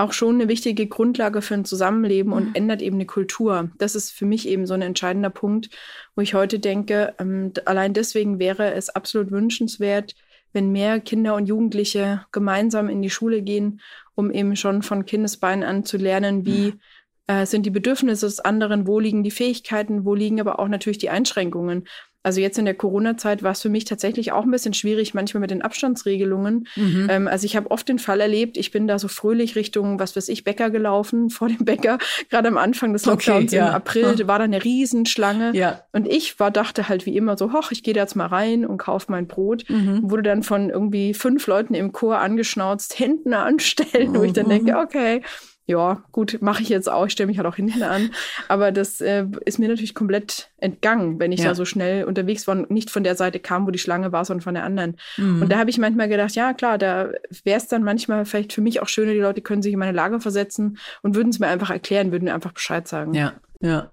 [0.00, 2.54] auch schon eine wichtige Grundlage für ein Zusammenleben und mhm.
[2.54, 3.70] ändert eben eine Kultur.
[3.78, 5.68] Das ist für mich eben so ein entscheidender Punkt,
[6.16, 10.14] wo ich heute denke, ähm, allein deswegen wäre es absolut wünschenswert,
[10.52, 13.80] wenn mehr Kinder und Jugendliche gemeinsam in die Schule gehen,
[14.14, 16.80] um eben schon von Kindesbeinen an zu lernen, wie mhm.
[17.26, 20.98] äh, sind die Bedürfnisse des anderen, wo liegen die Fähigkeiten, wo liegen aber auch natürlich
[20.98, 21.86] die Einschränkungen.
[22.22, 25.40] Also jetzt in der Corona-Zeit war es für mich tatsächlich auch ein bisschen schwierig, manchmal
[25.40, 26.68] mit den Abstandsregelungen.
[26.76, 27.06] Mhm.
[27.08, 30.16] Ähm, also ich habe oft den Fall erlebt, ich bin da so fröhlich Richtung, was
[30.16, 31.98] weiß ich, Bäcker gelaufen, vor dem Bäcker.
[32.28, 33.68] Gerade am Anfang des Lockdowns okay, ja.
[33.68, 34.26] im April oh.
[34.26, 35.52] war da eine Riesenschlange.
[35.54, 35.82] Ja.
[35.92, 38.66] Und ich war, dachte halt wie immer so, hoch, ich gehe da jetzt mal rein
[38.66, 39.64] und kaufe mein Brot.
[39.68, 40.10] Mhm.
[40.10, 44.16] Wurde dann von irgendwie fünf Leuten im Chor angeschnauzt, hinten anstellen, mhm.
[44.16, 44.78] wo ich dann denke, mhm.
[44.78, 45.22] okay,
[45.66, 48.10] ja, gut, mache ich jetzt auch, ich stelle mich halt auch hinten an.
[48.48, 51.50] Aber das äh, ist mir natürlich komplett entgangen, wenn ich ja.
[51.50, 54.24] da so schnell unterwegs war und nicht von der Seite kam, wo die Schlange war,
[54.24, 54.96] sondern von der anderen.
[55.16, 55.42] Mhm.
[55.42, 57.10] Und da habe ich manchmal gedacht, ja klar, da
[57.44, 59.92] wäre es dann manchmal vielleicht für mich auch schöner, die Leute können sich in meine
[59.92, 63.14] Lage versetzen und würden es mir einfach erklären, würden mir einfach Bescheid sagen.
[63.14, 63.92] Ja, ja.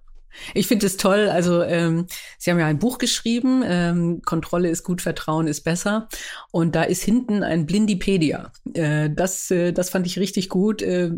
[0.54, 1.30] Ich finde es toll.
[1.30, 6.08] Also ähm, Sie haben ja ein Buch geschrieben, ähm, Kontrolle ist gut, Vertrauen ist besser.
[6.52, 8.52] Und da ist hinten ein Blindipedia.
[8.74, 10.82] Äh, das, äh, das fand ich richtig gut.
[10.82, 11.12] Äh,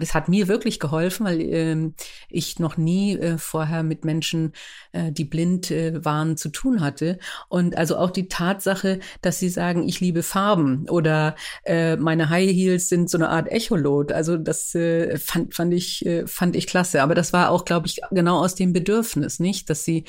[0.00, 1.90] es hat mir wirklich geholfen, weil äh,
[2.28, 4.52] ich noch nie äh, vorher mit Menschen,
[4.92, 7.18] äh, die blind äh, waren, zu tun hatte.
[7.48, 12.50] Und also auch die Tatsache, dass Sie sagen, ich liebe Farben oder äh, meine High
[12.50, 14.12] Heels sind so eine Art Echolot.
[14.12, 17.02] Also das äh, fand, fand ich äh, fand ich klasse.
[17.02, 19.70] Aber das war auch, glaube ich, genau aus dem Bedürfnis, nicht?
[19.70, 20.04] Dass sie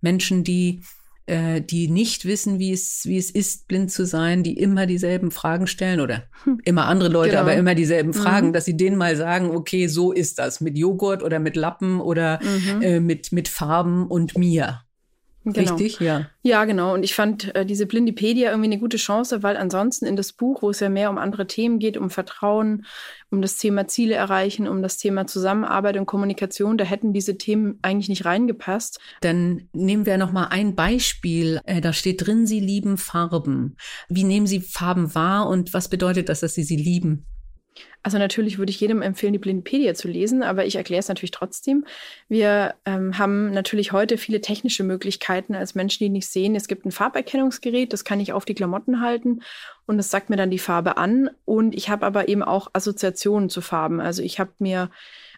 [0.00, 0.82] Menschen, die
[1.26, 5.32] äh, die nicht wissen, wie es, wie es ist, blind zu sein, die immer dieselben
[5.32, 6.60] Fragen stellen oder hm.
[6.64, 7.42] immer andere Leute, genau.
[7.42, 8.52] aber immer dieselben Fragen, mhm.
[8.52, 12.38] dass sie denen mal sagen, okay, so ist das mit Joghurt oder mit Lappen oder
[12.42, 12.82] mhm.
[12.82, 14.82] äh, mit, mit Farben und mir.
[15.52, 15.76] Genau.
[15.76, 16.28] Richtig, ja.
[16.42, 16.92] Ja, genau.
[16.92, 20.60] Und ich fand äh, diese Blindipedia irgendwie eine gute Chance, weil ansonsten in das Buch,
[20.60, 22.84] wo es ja mehr um andere Themen geht, um Vertrauen,
[23.30, 27.78] um das Thema Ziele erreichen, um das Thema Zusammenarbeit und Kommunikation, da hätten diese Themen
[27.82, 28.98] eigentlich nicht reingepasst.
[29.20, 31.60] Dann nehmen wir noch mal ein Beispiel.
[31.64, 33.76] Äh, da steht drin, Sie lieben Farben.
[34.08, 37.24] Wie nehmen Sie Farben wahr und was bedeutet das, dass Sie sie lieben?
[38.02, 41.32] Also natürlich würde ich jedem empfehlen, die Blindenpedia zu lesen, aber ich erkläre es natürlich
[41.32, 41.84] trotzdem.
[42.28, 46.54] Wir ähm, haben natürlich heute viele technische Möglichkeiten als Menschen, die nicht sehen.
[46.54, 49.40] Es gibt ein Farberkennungsgerät, das kann ich auf die Klamotten halten
[49.86, 51.30] und es sagt mir dann die Farbe an.
[51.44, 54.00] Und ich habe aber eben auch Assoziationen zu Farben.
[54.00, 54.90] Also ich habe mir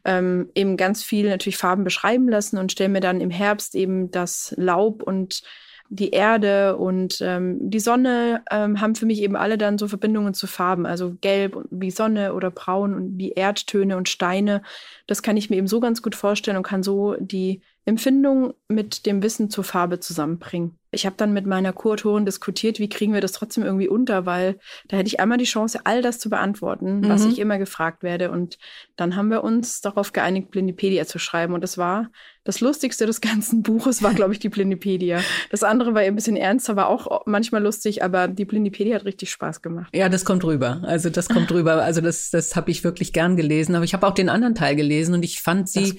[0.04, 4.10] ähm, eben ganz viel natürlich Farben beschreiben lassen und stelle mir dann im Herbst eben
[4.10, 5.42] das Laub und
[5.90, 10.34] die Erde und ähm, die Sonne ähm, haben für mich eben alle dann so Verbindungen
[10.34, 14.62] zu Farben, also gelb wie Sonne oder braun und die Erdtöne und Steine.
[15.06, 19.06] Das kann ich mir eben so ganz gut vorstellen und kann so die Empfindung mit
[19.06, 20.78] dem Wissen zur Farbe zusammenbringen.
[20.90, 24.58] Ich habe dann mit meiner Kuratorin diskutiert, wie kriegen wir das trotzdem irgendwie unter, weil
[24.88, 27.08] da hätte ich einmal die Chance, all das zu beantworten, mhm.
[27.08, 28.30] was ich immer gefragt werde.
[28.30, 28.58] Und
[28.96, 31.54] dann haben wir uns darauf geeinigt, Blindipedia zu schreiben.
[31.54, 32.10] Und das war
[32.48, 35.20] das Lustigste des ganzen Buches, war, glaube ich, die Blindipedia.
[35.50, 39.30] Das andere war ein bisschen ernster, war auch manchmal lustig, aber die Blindipedia hat richtig
[39.30, 39.94] Spaß gemacht.
[39.94, 40.80] Ja, das kommt rüber.
[40.84, 41.82] Also das kommt rüber.
[41.82, 43.74] Also das, das habe ich wirklich gern gelesen.
[43.74, 45.94] Aber ich habe auch den anderen Teil gelesen und ich fand sie,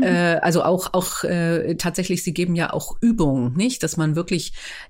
[0.00, 3.82] äh, also auch, auch äh, tatsächlich, sie geben ja auch Übungen, nicht?
[3.82, 4.27] Dass man wirklich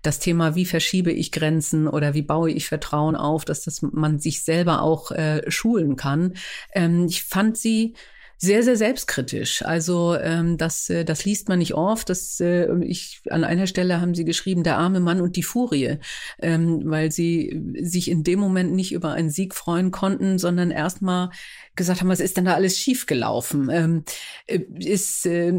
[0.03, 4.19] das Thema, wie verschiebe ich Grenzen oder wie baue ich Vertrauen auf, dass das man
[4.19, 6.35] sich selber auch äh, schulen kann.
[6.75, 7.95] Ähm, ich fand sie
[8.41, 9.63] sehr, sehr selbstkritisch.
[9.63, 12.09] Also ähm, das, äh, das liest man nicht oft.
[12.09, 15.99] Das, äh, ich, an einer Stelle haben sie geschrieben, der arme Mann und die Furie,
[16.41, 21.31] ähm, weil sie sich in dem Moment nicht über einen Sieg freuen konnten, sondern erstmal
[21.75, 23.71] gesagt haben, was ist denn da alles schiefgelaufen?
[23.71, 24.05] Ähm,
[24.47, 25.53] äh, ist, äh,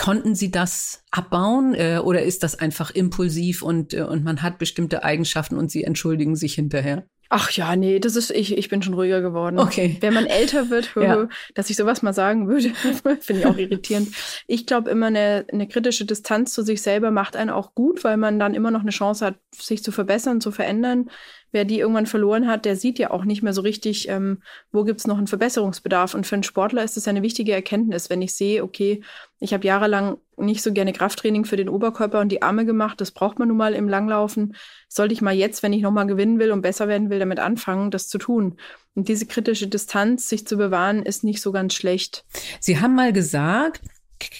[0.00, 4.58] Konnten Sie das abbauen äh, oder ist das einfach impulsiv und, äh, und man hat
[4.58, 7.04] bestimmte Eigenschaften und Sie entschuldigen sich hinterher?
[7.32, 9.60] Ach ja, nee, das ist, ich, ich bin schon ruhiger geworden.
[9.60, 9.98] Okay.
[10.00, 11.28] Wenn man älter wird, ja.
[11.54, 12.70] dass ich sowas mal sagen würde,
[13.20, 14.08] finde ich auch irritierend.
[14.46, 18.16] Ich glaube immer, eine, eine kritische Distanz zu sich selber macht einen auch gut, weil
[18.16, 21.10] man dann immer noch eine Chance hat, sich zu verbessern, zu verändern
[21.52, 24.84] wer die irgendwann verloren hat, der sieht ja auch nicht mehr so richtig, ähm, wo
[24.84, 26.14] gibt's noch einen Verbesserungsbedarf.
[26.14, 29.02] Und für einen Sportler ist das eine wichtige Erkenntnis, wenn ich sehe, okay,
[29.40, 33.00] ich habe jahrelang nicht so gerne Krafttraining für den Oberkörper und die Arme gemacht.
[33.00, 34.54] Das braucht man nun mal im Langlaufen.
[34.88, 37.90] Sollte ich mal jetzt, wenn ich nochmal gewinnen will und besser werden will, damit anfangen,
[37.90, 38.56] das zu tun.
[38.94, 42.24] Und diese kritische Distanz, sich zu bewahren, ist nicht so ganz schlecht.
[42.58, 43.82] Sie haben mal gesagt,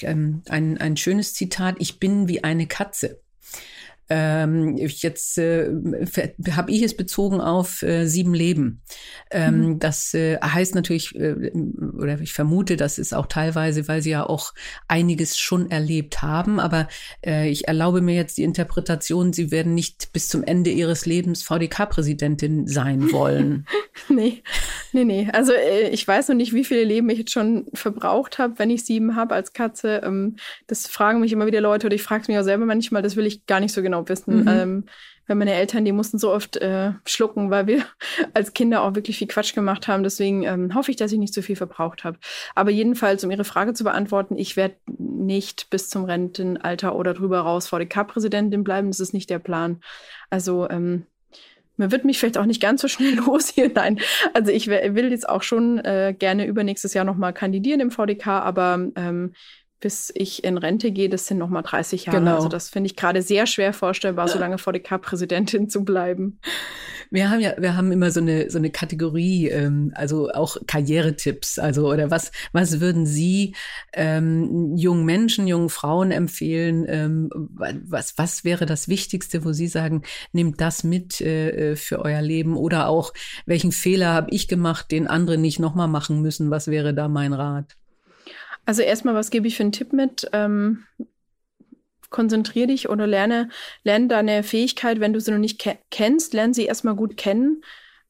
[0.03, 3.21] ähm, ein, ein schönes Zitat, ich bin wie eine Katze.
[4.13, 5.71] Ähm, jetzt äh,
[6.51, 8.83] habe ich es bezogen auf äh, sieben Leben.
[9.31, 9.79] Ähm, mhm.
[9.79, 11.53] Das äh, heißt natürlich, äh,
[11.97, 14.53] oder ich vermute, das ist auch teilweise, weil sie ja auch
[14.89, 16.59] einiges schon erlebt haben.
[16.59, 16.89] Aber
[17.25, 21.45] äh, ich erlaube mir jetzt die Interpretation, sie werden nicht bis zum Ende ihres Lebens
[21.45, 23.67] VDK-Präsidentin sein wollen.
[24.09, 24.43] nee,
[24.93, 25.29] nee, nee.
[25.33, 28.71] Also äh, ich weiß noch nicht, wie viele Leben ich jetzt schon verbraucht habe, wenn
[28.71, 30.03] ich sieben habe als Katze.
[30.05, 30.37] Ähm,
[30.67, 33.17] das fragen mich immer wieder Leute oder ich frage es mich auch selber manchmal, das
[33.17, 34.43] will ich gar nicht so genau wissen.
[34.43, 34.49] Mhm.
[34.49, 34.85] Ähm,
[35.31, 37.85] weil meine Eltern, die mussten so oft äh, schlucken, weil wir
[38.35, 40.03] als Kinder auch wirklich viel Quatsch gemacht haben.
[40.03, 42.19] Deswegen ähm, hoffe ich, dass ich nicht so viel verbraucht habe.
[42.57, 47.41] Aber jedenfalls, um Ihre Frage zu beantworten, ich werde nicht bis zum Rentenalter oder drüber
[47.43, 48.89] raus VDK-Präsidentin bleiben.
[48.89, 49.81] Das ist nicht der Plan.
[50.31, 51.07] Also ähm,
[51.81, 53.71] man wird mich vielleicht auch nicht ganz so schnell los hier.
[53.75, 53.99] Nein,
[54.35, 58.91] also ich will jetzt auch schon äh, gerne übernächstes Jahr nochmal kandidieren im VDK, aber
[58.95, 59.33] ähm,
[59.81, 62.19] bis ich in Rente gehe, das sind noch mal 30 Jahre.
[62.19, 62.37] Genau.
[62.37, 66.39] Also das finde ich gerade sehr schwer vorstellbar, so lange VDK-Präsidentin zu bleiben.
[67.11, 71.59] Wir haben ja, wir haben immer so eine so eine Kategorie, ähm, also auch Karrieretipps,
[71.59, 73.57] also oder was was würden Sie
[73.93, 76.85] ähm, jungen Menschen, jungen Frauen empfehlen?
[76.87, 77.31] Ähm,
[77.85, 82.57] was was wäre das Wichtigste, wo Sie sagen, nehmt das mit äh, für euer Leben
[82.57, 83.13] oder auch
[83.45, 86.51] welchen Fehler habe ich gemacht, den andere nicht noch mal machen müssen?
[86.51, 87.80] Was wäre da mein Rat?
[88.65, 90.29] Also erstmal, was gebe ich für einen Tipp mit?
[90.33, 90.85] Ähm,
[92.11, 93.49] konzentrier dich oder lerne,
[93.85, 97.63] lerne deine Fähigkeit, wenn du sie noch nicht ke kennst, lerne sie erstmal gut kennen.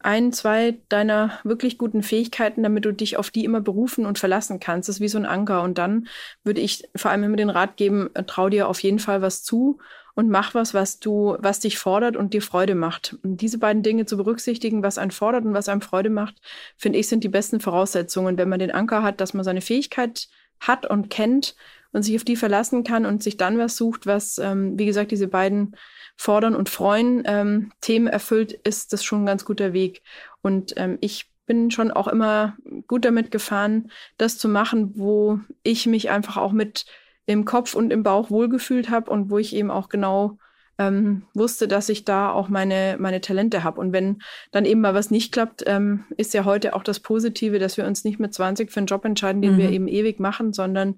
[0.03, 4.59] Ein, zwei deiner wirklich guten Fähigkeiten, damit du dich auf die immer berufen und verlassen
[4.59, 4.89] kannst.
[4.89, 5.63] Das ist wie so ein Anker.
[5.63, 6.09] Und dann
[6.43, 9.43] würde ich vor allem immer den Rat geben, äh, trau dir auf jeden Fall was
[9.43, 9.79] zu
[10.15, 13.19] und mach was, was du, was dich fordert und dir Freude macht.
[13.23, 16.37] Und diese beiden Dinge zu berücksichtigen, was einen fordert und was einem Freude macht,
[16.79, 20.29] finde ich, sind die besten Voraussetzungen, wenn man den Anker hat, dass man seine Fähigkeit
[20.61, 21.57] hat und kennt
[21.93, 25.11] und sich auf die verlassen kann und sich dann was sucht, was, ähm, wie gesagt,
[25.11, 25.77] diese beiden
[26.17, 30.03] Fordern und Freuen ähm, Themen erfüllt, ist das schon ein ganz guter Weg.
[30.43, 35.87] Und ähm, ich bin schon auch immer gut damit gefahren, das zu machen, wo ich
[35.87, 36.87] mich einfach auch mit
[37.27, 40.39] im Kopf und im Bauch wohlgefühlt habe und wo ich eben auch genau
[40.81, 43.79] ähm, wusste, dass ich da auch meine, meine Talente habe.
[43.79, 47.59] Und wenn dann eben mal was nicht klappt, ähm, ist ja heute auch das Positive,
[47.59, 49.59] dass wir uns nicht mit 20 für einen Job entscheiden, den mhm.
[49.59, 50.97] wir eben ewig machen, sondern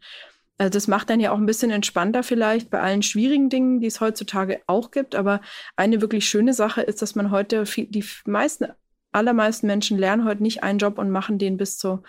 [0.57, 3.89] also das macht dann ja auch ein bisschen entspannter vielleicht bei allen schwierigen Dingen, die
[3.89, 5.17] es heutzutage auch gibt.
[5.17, 5.41] Aber
[5.75, 8.67] eine wirklich schöne Sache ist, dass man heute, viel, die meisten,
[9.11, 12.05] allermeisten Menschen lernen heute nicht einen Job und machen den bis zur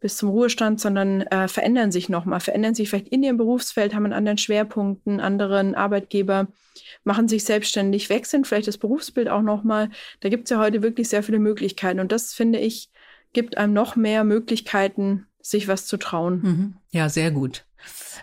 [0.00, 4.04] bis zum Ruhestand, sondern äh, verändern sich nochmal, verändern sich vielleicht in ihrem Berufsfeld, haben
[4.04, 6.48] einen anderen Schwerpunkt, einen anderen Arbeitgeber,
[7.04, 9.90] machen sich selbstständig, wechseln vielleicht das Berufsbild auch nochmal.
[10.20, 12.00] Da gibt es ja heute wirklich sehr viele Möglichkeiten.
[12.00, 12.90] Und das, finde ich,
[13.32, 16.40] gibt einem noch mehr Möglichkeiten, sich was zu trauen.
[16.42, 16.74] Mhm.
[16.90, 17.66] Ja, sehr gut.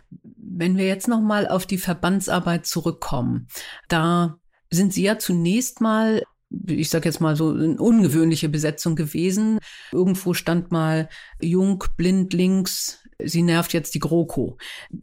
[0.10, 3.48] Wenn wir jetzt nochmal auf die Verbandsarbeit zurückkommen,
[3.88, 6.24] da sind Sie ja zunächst mal
[6.68, 9.60] ich sag jetzt mal so, eine ungewöhnliche Besetzung gewesen.
[9.92, 11.10] Irgendwo stand mal
[11.42, 14.58] Jung, blind, links, sie nervt jetzt die GroKo.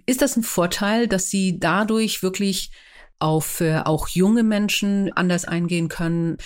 [0.06, 2.70] Ist das ein Vorteil, dass sie dadurch wirklich
[3.20, 6.36] auf äh, auch junge Menschen anders eingehen können,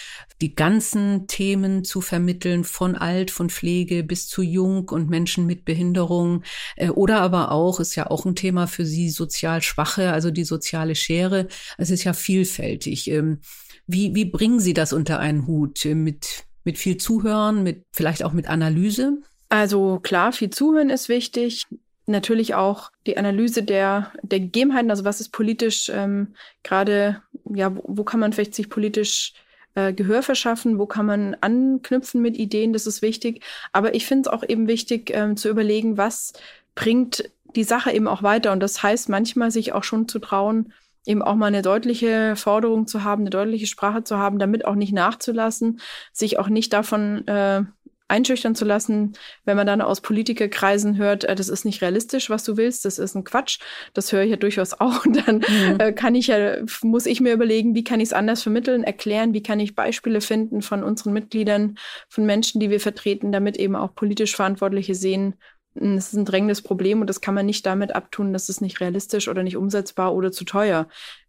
[0.41, 5.65] die ganzen Themen zu vermitteln, von alt, von Pflege bis zu jung und Menschen mit
[5.65, 6.45] Behinderung.
[6.77, 10.45] Äh, oder aber auch, ist ja auch ein Thema für sie, sozial Schwache, also die
[10.45, 11.49] soziale Schere.
[11.79, 13.11] Es ist ja vielfältig.
[13.11, 13.41] Ähm,
[13.89, 15.85] wie, wie bringen Sie das unter einen Hut?
[15.85, 19.19] Mit, mit viel Zuhören, mit, vielleicht auch mit Analyse?
[19.49, 21.67] Also klar, viel Zuhören ist wichtig.
[22.07, 27.83] Natürlich auch die Analyse der, der Gegebenheiten, also was ist politisch ähm, gerade, ja, wo,
[27.87, 29.33] wo, kann man vielleicht sich politisch
[29.75, 33.43] äh, Gehör verschaffen, wo kann man anknüpfen mit Ideen, das ist wichtig.
[33.73, 36.35] Aber ich finde es auch eben wichtig ähm, zu überlegen, was
[36.75, 38.53] bringt die Sache eben auch weiter.
[38.53, 40.73] Und das heißt manchmal sich auch schon zu trauen,
[41.09, 44.75] eben auch mal eine deutliche Forderung zu haben, eine deutliche Sprache zu haben, damit auch
[44.75, 45.81] nicht nachzulassen,
[46.13, 47.63] sich auch nicht davon äh,
[48.09, 49.13] einschüchtern zu lassen,
[49.45, 52.99] wenn man dann aus Politikerkreisen hört, äh, das ist nicht realistisch, was du willst, das
[52.99, 53.59] ist ein Quatsch.
[53.93, 55.05] Das höre ich ja durchaus auch.
[55.05, 55.79] Und dann mhm.
[55.79, 59.35] äh, kann ich ja, muss ich mir überlegen, wie kann ich es anders vermitteln, erklären,
[59.35, 61.77] wie kann ich Beispiele finden von unseren Mitgliedern,
[62.09, 65.35] von Menschen, die wir vertreten, damit eben auch politisch Verantwortliche sehen,
[65.81, 68.81] es ist ein drängendes Problem und das kann man nicht damit abtun, dass es nicht
[68.81, 70.89] realistisch oder nicht umsetzbar oder zu teuer.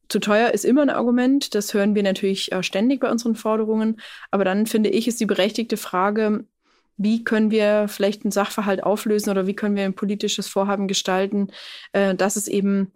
[0.09, 4.01] Zu teuer ist immer ein Argument, das hören wir natürlich äh, ständig bei unseren Forderungen,
[4.31, 6.45] aber dann finde ich, ist die berechtigte Frage,
[6.97, 11.49] wie können wir vielleicht einen Sachverhalt auflösen oder wie können wir ein politisches Vorhaben gestalten,
[11.93, 12.91] äh, dass es eben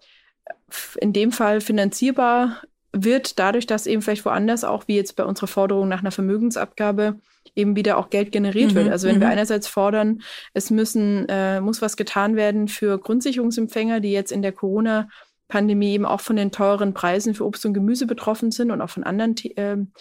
[1.00, 2.62] in dem Fall finanzierbar
[2.92, 7.20] wird, dadurch, dass eben vielleicht woanders auch, wie jetzt bei unserer Forderung nach einer Vermögensabgabe,
[7.56, 8.76] eben wieder auch Geld generiert mhm.
[8.76, 8.90] wird.
[8.90, 9.22] Also wenn mhm.
[9.22, 10.22] wir einerseits fordern,
[10.54, 15.08] es müssen, äh, muss was getan werden für Grundsicherungsempfänger, die jetzt in der Corona
[15.48, 18.90] Pandemie eben auch von den teuren Preisen für Obst und Gemüse betroffen sind und auch
[18.90, 19.92] von anderen ähm,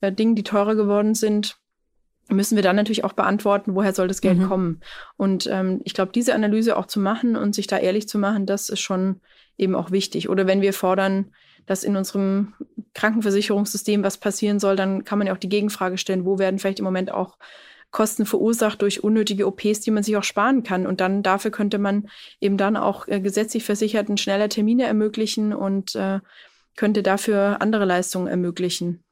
[0.00, 1.56] äh, Dingen, die teurer geworden sind,
[2.28, 4.48] müssen wir dann natürlich auch beantworten, woher soll das Geld mhm.
[4.48, 4.80] kommen.
[5.16, 8.44] Und ähm, ich glaube, diese Analyse auch zu machen und sich da ehrlich zu machen,
[8.44, 9.20] das ist schon
[9.56, 10.28] eben auch wichtig.
[10.28, 11.32] Oder wenn wir fordern,
[11.68, 12.54] dass in unserem
[12.94, 16.80] Krankenversicherungssystem was passieren soll, dann kann man ja auch die Gegenfrage stellen, wo werden vielleicht
[16.80, 17.38] im Moment auch
[17.90, 20.86] Kosten verursacht durch unnötige OPs, die man sich auch sparen kann.
[20.86, 22.08] Und dann dafür könnte man
[22.40, 26.20] eben dann auch äh, gesetzlich Versicherten schneller Termine ermöglichen und äh,
[26.76, 29.04] könnte dafür andere Leistungen ermöglichen.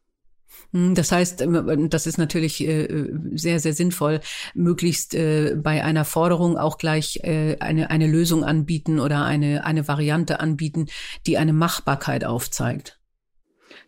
[0.72, 4.20] Hm, das heißt, ähm, das ist natürlich äh, sehr, sehr sinnvoll,
[4.54, 9.88] möglichst äh, bei einer Forderung auch gleich äh, eine, eine Lösung anbieten oder eine, eine
[9.88, 10.86] Variante anbieten,
[11.26, 12.98] die eine Machbarkeit aufzeigt.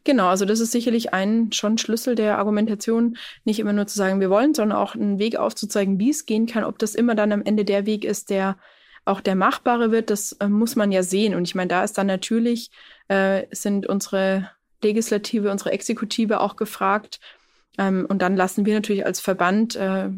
[0.05, 4.21] Genau, also das ist sicherlich ein schon Schlüssel der Argumentation, nicht immer nur zu sagen,
[4.21, 6.65] wir wollen, sondern auch einen Weg aufzuzeigen, wie es gehen kann.
[6.65, 8.57] Ob das immer dann am Ende der Weg ist, der
[9.05, 11.35] auch der machbare wird, das äh, muss man ja sehen.
[11.35, 12.71] Und ich meine, da ist dann natürlich,
[13.09, 14.51] äh, sind unsere
[14.83, 17.21] Legislative, unsere Exekutive auch gefragt.
[17.79, 20.11] Ähm, und dann lassen wir natürlich als Verband, äh,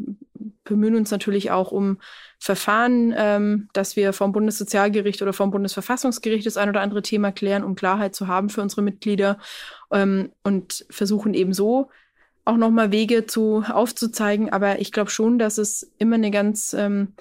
[0.65, 1.99] bemühen uns natürlich auch um
[2.39, 7.65] Verfahren, ähm, dass wir vom Bundessozialgericht oder vom Bundesverfassungsgericht das ein oder andere Thema klären,
[7.65, 9.39] um Klarheit zu haben für unsere Mitglieder
[9.93, 11.91] ähm, und versuchen eben so
[12.47, 14.51] auch nochmal Wege zu aufzuzeigen.
[14.51, 17.15] Aber ich glaube schon, dass es immer eine ganz ähm,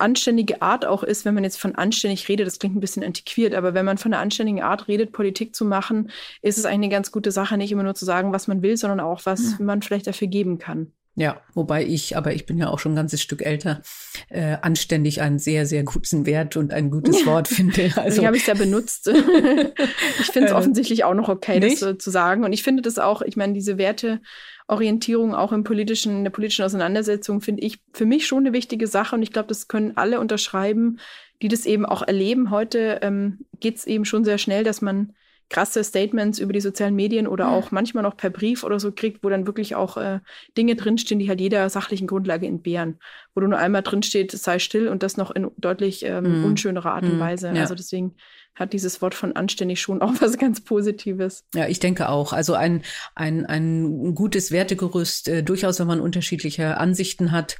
[0.00, 3.54] anständige Art auch ist, wenn man jetzt von anständig redet, das klingt ein bisschen antiquiert,
[3.54, 6.10] aber wenn man von einer anständigen Art redet, Politik zu machen,
[6.42, 8.76] ist es eigentlich eine ganz gute Sache, nicht immer nur zu sagen, was man will,
[8.76, 9.64] sondern auch, was ja.
[9.64, 10.92] man vielleicht dafür geben kann.
[11.16, 13.82] Ja, wobei ich, aber ich bin ja auch schon ein ganzes Stück älter,
[14.28, 17.90] äh, anständig einen sehr, sehr guten Wert und ein gutes Wort finde.
[17.96, 19.08] Also habe ich es ja benutzt.
[20.20, 21.82] ich finde es äh, offensichtlich auch noch okay, nicht?
[21.82, 22.44] das zu sagen.
[22.44, 24.20] Und ich finde das auch, ich meine, diese Werte
[24.68, 28.86] Orientierung auch im politischen, in der politischen Auseinandersetzung finde ich für mich schon eine wichtige
[28.86, 31.00] Sache und ich glaube, das können alle unterschreiben,
[31.42, 32.50] die das eben auch erleben.
[32.50, 35.12] Heute ähm, geht es eben schon sehr schnell, dass man
[35.50, 37.50] krasse Statements über die sozialen Medien oder ja.
[37.50, 40.20] auch manchmal noch per Brief oder so kriegt, wo dann wirklich auch äh,
[40.56, 42.98] Dinge drinstehen, die halt jeder sachlichen Grundlage entbehren.
[43.34, 46.44] Wo du nur einmal drinsteht, sei still und das noch in deutlich ähm, mm.
[46.44, 47.20] unschönerer Art und mm.
[47.20, 47.48] Weise.
[47.48, 47.62] Ja.
[47.62, 48.14] Also deswegen
[48.54, 51.44] hat dieses Wort von anständig schon auch was ganz Positives.
[51.54, 52.32] Ja, ich denke auch.
[52.32, 52.82] Also ein,
[53.16, 57.56] ein, ein gutes Wertegerüst, äh, durchaus, wenn man unterschiedliche Ansichten hat.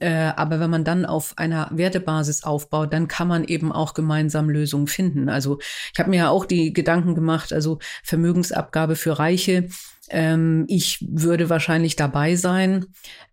[0.00, 4.48] Äh, aber wenn man dann auf einer Wertebasis aufbaut, dann kann man eben auch gemeinsam
[4.48, 5.28] Lösungen finden.
[5.28, 5.58] Also
[5.92, 9.68] ich habe mir ja auch die Gedanken gemacht, also Vermögensabgabe für Reiche.
[10.08, 12.86] Ähm, ich würde wahrscheinlich dabei sein.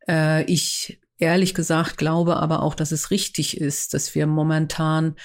[0.08, 5.16] Äh, ich ehrlich gesagt glaube aber auch, dass es richtig ist, dass wir momentan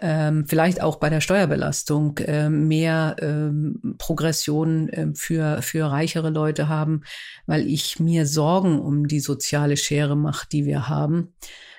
[0.00, 6.68] ähm, vielleicht auch bei der Steuerbelastung äh, mehr ähm, Progression äh, für, für reichere Leute
[6.68, 7.02] haben,
[7.46, 11.34] weil ich mir Sorgen um die soziale Schere mache, die wir haben.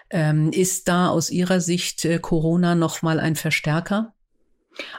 [0.09, 4.13] Ähm, ist da aus Ihrer Sicht äh, Corona nochmal ein Verstärker?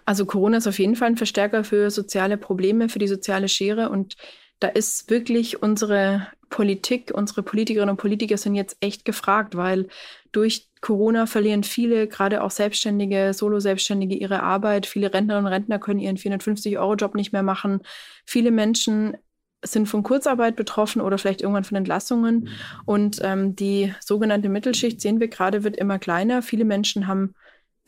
[0.04, 3.90] Also Corona ist auf jeden Fall ein Verstärker für soziale Probleme, für die soziale Schere
[3.90, 4.16] und
[4.60, 9.88] da ist wirklich unsere Politik, unsere Politikerinnen und Politiker sind jetzt echt gefragt, weil
[10.32, 14.86] durch Corona verlieren viele, gerade auch Selbstständige, Solo-Selbstständige, ihre Arbeit.
[14.86, 17.80] Viele Rentnerinnen und Rentner können ihren 450-Euro-Job nicht mehr machen.
[18.24, 19.16] Viele Menschen
[19.62, 22.48] sind von Kurzarbeit betroffen oder vielleicht irgendwann von Entlassungen.
[22.86, 26.40] Und ähm, die sogenannte Mittelschicht, sehen wir gerade, wird immer kleiner.
[26.40, 27.34] Viele Menschen haben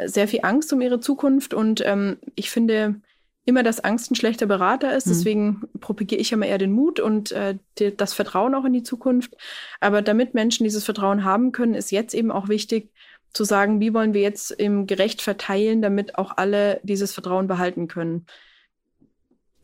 [0.04, 1.54] sehr viel Angst um ihre Zukunft.
[1.54, 3.00] Und ähm, ich finde,
[3.44, 5.06] immer, dass Angst ein schlechter Berater ist.
[5.06, 5.10] Mhm.
[5.10, 8.82] Deswegen propagiere ich immer eher den Mut und äh, die, das Vertrauen auch in die
[8.82, 9.36] Zukunft.
[9.80, 12.90] Aber damit Menschen dieses Vertrauen haben können, ist jetzt eben auch wichtig
[13.32, 17.88] zu sagen, wie wollen wir jetzt im gerecht verteilen, damit auch alle dieses Vertrauen behalten
[17.88, 18.26] können.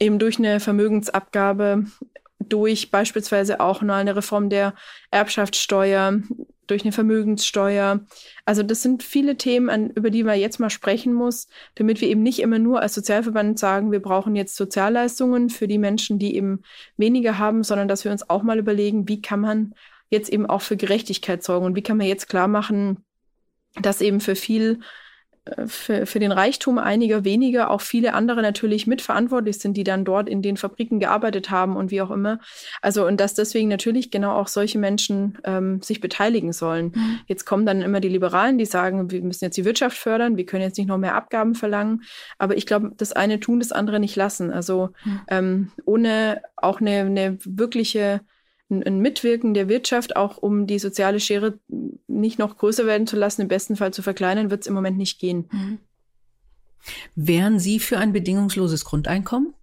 [0.00, 1.84] Eben durch eine Vermögensabgabe,
[2.38, 4.74] durch beispielsweise auch nur eine Reform der
[5.10, 6.20] Erbschaftssteuer,
[6.70, 8.00] durch eine Vermögenssteuer.
[8.44, 12.08] Also das sind viele Themen, an, über die man jetzt mal sprechen muss, damit wir
[12.08, 16.36] eben nicht immer nur als Sozialverband sagen, wir brauchen jetzt Sozialleistungen für die Menschen, die
[16.36, 16.62] eben
[16.96, 19.74] weniger haben, sondern dass wir uns auch mal überlegen, wie kann man
[20.10, 23.04] jetzt eben auch für Gerechtigkeit sorgen und wie kann man jetzt klar machen,
[23.80, 24.80] dass eben für viel
[25.66, 30.28] für, für den Reichtum einiger weniger auch viele andere natürlich mitverantwortlich sind, die dann dort
[30.28, 32.40] in den Fabriken gearbeitet haben und wie auch immer.
[32.82, 36.92] Also und dass deswegen natürlich genau auch solche Menschen ähm, sich beteiligen sollen.
[36.94, 37.20] Mhm.
[37.26, 40.46] Jetzt kommen dann immer die Liberalen, die sagen, wir müssen jetzt die Wirtschaft fördern, wir
[40.46, 42.02] können jetzt nicht noch mehr Abgaben verlangen.
[42.38, 44.52] Aber ich glaube, das eine tun, das andere nicht lassen.
[44.52, 45.20] Also mhm.
[45.28, 48.20] ähm, ohne auch eine, eine wirkliche
[48.70, 51.58] ein, Mitwirken der Wirtschaft, auch um die soziale Schere
[52.06, 54.98] nicht noch größer werden zu lassen, im besten Fall zu verkleinern, wird es im Moment
[54.98, 55.48] nicht gehen.
[55.50, 55.78] Mhm.
[57.14, 59.54] Wären Sie für ein bedingungsloses Grundeinkommen?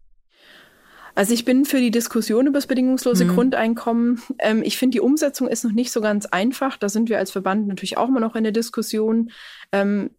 [1.15, 3.29] Also ich bin für die Diskussion über das bedingungslose mhm.
[3.29, 4.21] Grundeinkommen.
[4.39, 6.75] Ähm, ich finde, die Umsetzung ist noch nicht so ganz einfach.
[6.77, 9.31] Da sind wir als Verband natürlich auch immer noch in der Diskussion.
[9.71, 10.11] Ähm,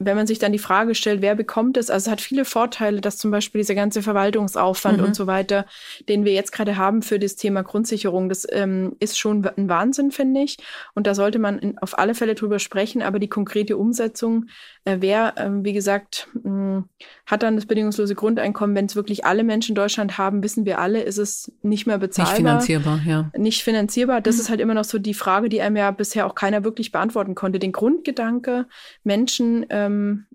[0.00, 3.00] wenn man sich dann die Frage stellt, wer bekommt es, also es hat viele Vorteile,
[3.00, 5.04] dass zum Beispiel dieser ganze Verwaltungsaufwand mhm.
[5.04, 5.66] und so weiter,
[6.08, 10.12] den wir jetzt gerade haben für das Thema Grundsicherung, das ähm, ist schon ein Wahnsinn,
[10.12, 10.58] finde ich.
[10.94, 14.46] Und da sollte man in, auf alle Fälle drüber sprechen, aber die konkrete Umsetzung,
[14.84, 16.84] äh, wer, äh, wie gesagt, mh, hm,
[17.26, 20.78] hat dann das bedingungslose Grundeinkommen, wenn es wirklich alle Menschen in Deutschland haben, wissen wir
[20.78, 22.32] alle, ist es nicht mehr bezahlbar.
[22.32, 23.30] Nicht finanzierbar, ja.
[23.36, 24.20] Nicht finanzierbar.
[24.20, 24.40] Das mhm.
[24.42, 27.34] ist halt immer noch so die Frage, die einem ja bisher auch keiner wirklich beantworten
[27.34, 27.58] konnte.
[27.58, 28.66] Den Grundgedanke,
[29.02, 30.26] Menschen ähm,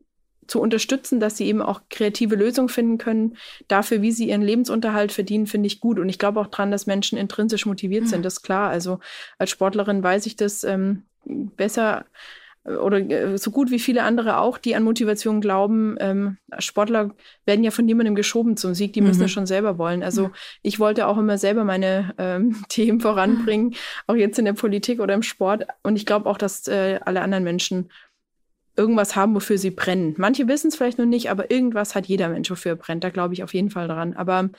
[0.47, 3.37] zu unterstützen, dass sie eben auch kreative Lösungen finden können.
[3.67, 5.99] Dafür, wie sie ihren Lebensunterhalt verdienen, finde ich gut.
[5.99, 8.07] Und ich glaube auch dran, dass Menschen intrinsisch motiviert mhm.
[8.07, 8.69] sind, das ist klar.
[8.69, 8.99] Also
[9.37, 12.05] als Sportlerin weiß ich das ähm, besser
[12.65, 15.95] äh, oder äh, so gut wie viele andere auch, die an Motivation glauben.
[15.99, 17.11] Ähm, Sportler
[17.45, 19.23] werden ja von niemandem geschoben zum Sieg, die müssen mhm.
[19.23, 20.03] das schon selber wollen.
[20.03, 20.31] Also
[20.61, 23.75] ich wollte auch immer selber meine ähm, Themen voranbringen,
[24.07, 25.67] auch jetzt in der Politik oder im Sport.
[25.83, 27.89] Und ich glaube auch, dass äh, alle anderen Menschen
[28.75, 30.15] irgendwas haben, wofür sie brennen.
[30.17, 33.03] Manche wissen es vielleicht noch nicht, aber irgendwas hat jeder Mensch, wofür er brennt.
[33.03, 34.13] Da glaube ich auf jeden Fall dran.
[34.13, 34.49] Aber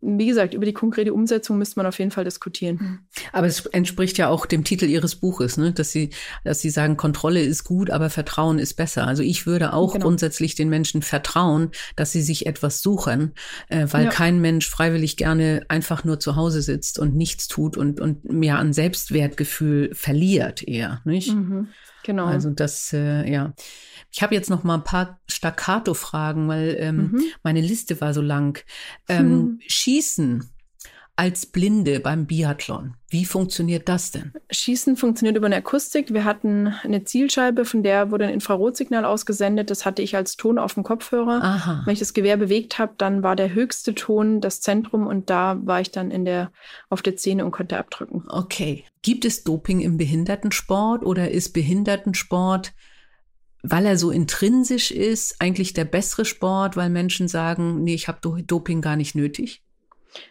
[0.00, 2.78] wie gesagt, über die konkrete Umsetzung müsste man auf jeden Fall diskutieren.
[2.78, 2.98] Hm.
[3.32, 5.72] Aber es entspricht ja auch dem Titel Ihres Buches, ne?
[5.72, 6.10] dass Sie,
[6.44, 9.06] dass Sie sagen, Kontrolle ist gut, aber Vertrauen ist besser.
[9.06, 10.04] Also ich würde auch genau.
[10.04, 13.32] grundsätzlich den Menschen vertrauen, dass sie sich etwas suchen,
[13.68, 14.10] äh, weil ja.
[14.10, 18.58] kein Mensch freiwillig gerne einfach nur zu Hause sitzt und nichts tut und und mehr
[18.58, 21.34] an Selbstwertgefühl verliert eher, nicht?
[21.34, 21.68] Mhm.
[22.06, 22.26] Genau.
[22.26, 23.52] Also das, äh, ja.
[24.12, 27.22] Ich habe jetzt noch mal ein paar Staccato-Fragen, weil ähm, mhm.
[27.42, 28.62] meine Liste war so lang.
[29.08, 29.60] Ähm, mhm.
[29.86, 30.50] Schießen
[31.14, 32.94] als Blinde beim Biathlon.
[33.08, 34.32] Wie funktioniert das denn?
[34.50, 36.12] Schießen funktioniert über eine Akustik.
[36.12, 39.70] Wir hatten eine Zielscheibe, von der wurde ein Infrarotsignal ausgesendet.
[39.70, 41.40] Das hatte ich als Ton auf dem Kopfhörer.
[41.40, 41.82] Aha.
[41.84, 45.56] Wenn ich das Gewehr bewegt habe, dann war der höchste Ton das Zentrum und da
[45.64, 46.50] war ich dann in der,
[46.90, 48.24] auf der Szene und konnte abdrücken.
[48.26, 48.82] Okay.
[49.02, 52.72] Gibt es Doping im Behindertensport oder ist Behindertensport
[53.68, 58.20] weil er so intrinsisch ist, eigentlich der bessere Sport, weil Menschen sagen, nee, ich habe
[58.42, 59.65] Doping gar nicht nötig?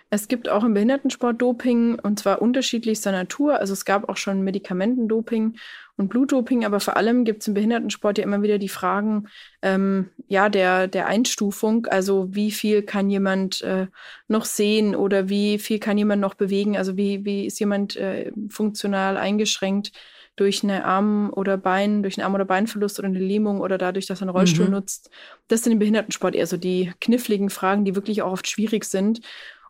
[0.10, 3.60] Es gibt auch im Behindertensport Doping und zwar unterschiedlichster Natur.
[3.60, 5.58] Also es gab auch schon Medikamentendoping
[5.98, 9.28] und Blutdoping, aber vor allem gibt es im Behindertensport ja immer wieder die Fragen
[9.62, 11.88] ähm, ja, der, der Einstufung.
[11.88, 13.88] Also wie viel kann jemand äh,
[14.28, 16.78] noch sehen oder wie viel kann jemand noch bewegen?
[16.78, 19.92] Also wie, wie ist jemand äh, funktional eingeschränkt?
[20.36, 24.06] durch eine Arm- oder Bein, durch einen Arm- oder Beinverlust oder eine Lähmung oder dadurch,
[24.06, 24.74] dass er einen Rollstuhl mhm.
[24.74, 25.10] nutzt.
[25.48, 29.22] Das sind im Behindertensport eher so die kniffligen Fragen, die wirklich auch oft schwierig sind.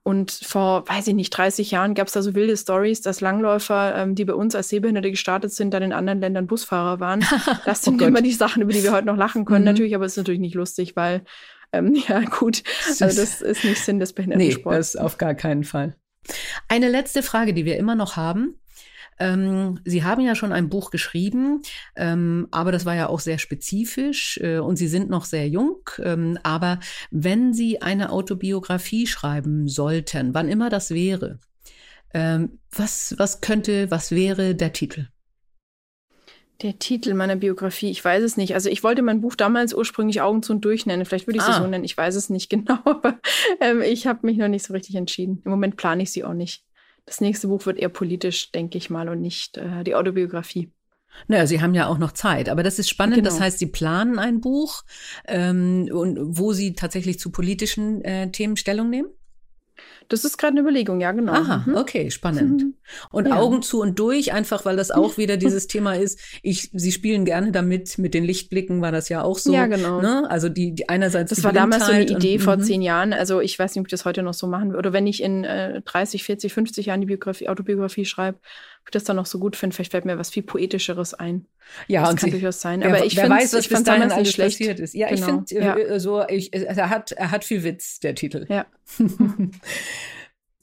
[0.08, 3.96] Und vor, weiß ich nicht, 30 Jahren gab es da so wilde Stories, dass Langläufer,
[3.96, 7.26] ähm, die bei uns als Sehbehinderte gestartet sind, dann in anderen Ländern Busfahrer waren.
[7.66, 9.62] Das sind oh immer die Sachen, über die wir heute noch lachen können.
[9.62, 9.72] Mhm.
[9.72, 11.24] Natürlich, aber es ist natürlich nicht lustig, weil,
[11.74, 14.66] ähm, ja, gut, also das ist nicht Sinn des Behindertensports.
[14.66, 15.96] Nee, das auf gar keinen Fall.
[16.68, 18.60] Eine letzte Frage, die wir immer noch haben.
[19.18, 21.62] Ähm, Sie haben ja schon ein Buch geschrieben,
[21.96, 25.78] ähm, aber das war ja auch sehr spezifisch äh, und Sie sind noch sehr jung.
[26.00, 26.80] Ähm, aber
[27.12, 31.40] wenn Sie eine Autobiografie schreiben sollten, wann immer das wäre,
[32.14, 35.08] ähm, was, was könnte, was wäre der Titel?
[36.62, 38.54] Der Titel meiner Biografie, ich weiß es nicht.
[38.54, 41.06] Also ich wollte mein Buch damals ursprünglich Augen zu und durch nennen.
[41.06, 41.54] Vielleicht würde ich ah.
[41.54, 41.84] sie so nennen.
[41.84, 43.20] Ich weiß es nicht genau, aber
[43.60, 45.42] ähm, ich habe mich noch nicht so richtig entschieden.
[45.44, 46.65] Im Moment plane ich sie auch nicht
[47.06, 50.72] das nächste Buch wird eher politisch, denke ich mal, und nicht äh, die Autobiografie.
[51.28, 53.16] Naja, Sie haben ja auch noch Zeit, aber das ist spannend.
[53.16, 53.30] Genau.
[53.30, 54.84] Das heißt, Sie planen ein Buch,
[55.28, 59.10] ähm, und wo Sie tatsächlich zu politischen äh, Themen Stellung nehmen?
[60.08, 61.34] Das ist gerade eine Überlegung, ja, genau.
[61.34, 61.76] Aha, mhm.
[61.76, 62.62] okay, spannend.
[62.62, 62.74] Mhm.
[63.12, 63.38] Und ja.
[63.38, 66.20] Augen zu und durch, einfach weil das auch wieder dieses Thema ist.
[66.44, 69.54] Ich, sie spielen gerne damit, mit den Lichtblicken war das ja auch so.
[69.54, 70.02] Ja, genau.
[70.02, 70.30] Ne?
[70.30, 71.30] Also die, die einerseits.
[71.30, 72.64] Das war damals so eine Idee und, vor mhm.
[72.64, 73.14] zehn Jahren.
[73.14, 74.80] Also ich weiß nicht, ob ich das heute noch so machen würde.
[74.80, 78.40] Oder wenn ich in äh, 30, 40, 50 Jahren die Biografie, Autobiografie schreibe,
[78.86, 79.76] ich das dann noch so gut finde.
[79.76, 81.48] Vielleicht fällt mir was viel Poetischeres ein.
[81.88, 82.84] Ja, das und kann sie, durchaus sein.
[82.84, 84.60] Aber wer, ich wer weiß, was ich bis dahin alles schlecht.
[84.60, 84.94] passiert ist.
[84.94, 85.20] Ja, genau.
[85.20, 85.78] ich finde ja.
[85.78, 88.46] Äh, so, ich, er hat, er hat viel Witz, der Titel.
[88.50, 88.66] Ja.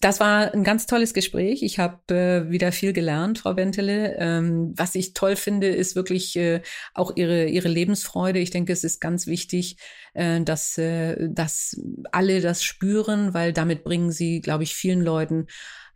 [0.03, 1.63] Das war ein ganz tolles Gespräch.
[1.63, 4.17] Ich habe äh, wieder viel gelernt, Frau Bentele.
[4.19, 6.61] Ähm, was ich toll finde, ist wirklich äh,
[6.93, 8.41] auch ihre ihre Lebensfreude.
[8.41, 9.77] Ich denke, es ist ganz wichtig,
[10.15, 15.47] äh, dass äh, dass alle das spüren, weil damit bringen sie, glaube ich, vielen Leuten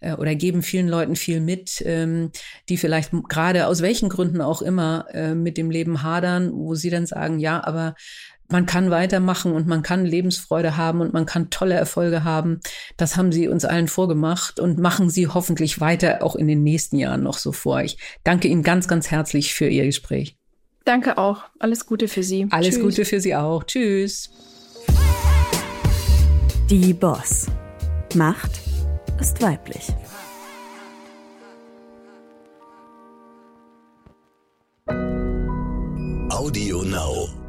[0.06, 2.30] äh, oder geben vielen Leuten viel mit, ähm,
[2.68, 6.90] die vielleicht gerade aus welchen Gründen auch immer äh, mit dem Leben hadern, wo sie
[6.90, 7.94] dann sagen, ja, aber
[8.48, 12.60] man kann weitermachen und man kann Lebensfreude haben und man kann tolle Erfolge haben.
[12.96, 16.96] Das haben sie uns allen vorgemacht und machen sie hoffentlich weiter auch in den nächsten
[16.96, 17.80] Jahren noch so vor.
[17.82, 20.36] Ich danke Ihnen ganz, ganz herzlich für Ihr Gespräch.
[20.84, 21.42] Danke auch.
[21.58, 22.46] Alles Gute für Sie.
[22.50, 22.84] Alles Tschüss.
[22.84, 23.64] Gute für Sie auch.
[23.64, 24.30] Tschüss.
[26.70, 27.46] Die Boss.
[28.14, 28.65] Macht
[29.20, 29.92] ist weiblich.
[36.30, 37.45] Audio Now.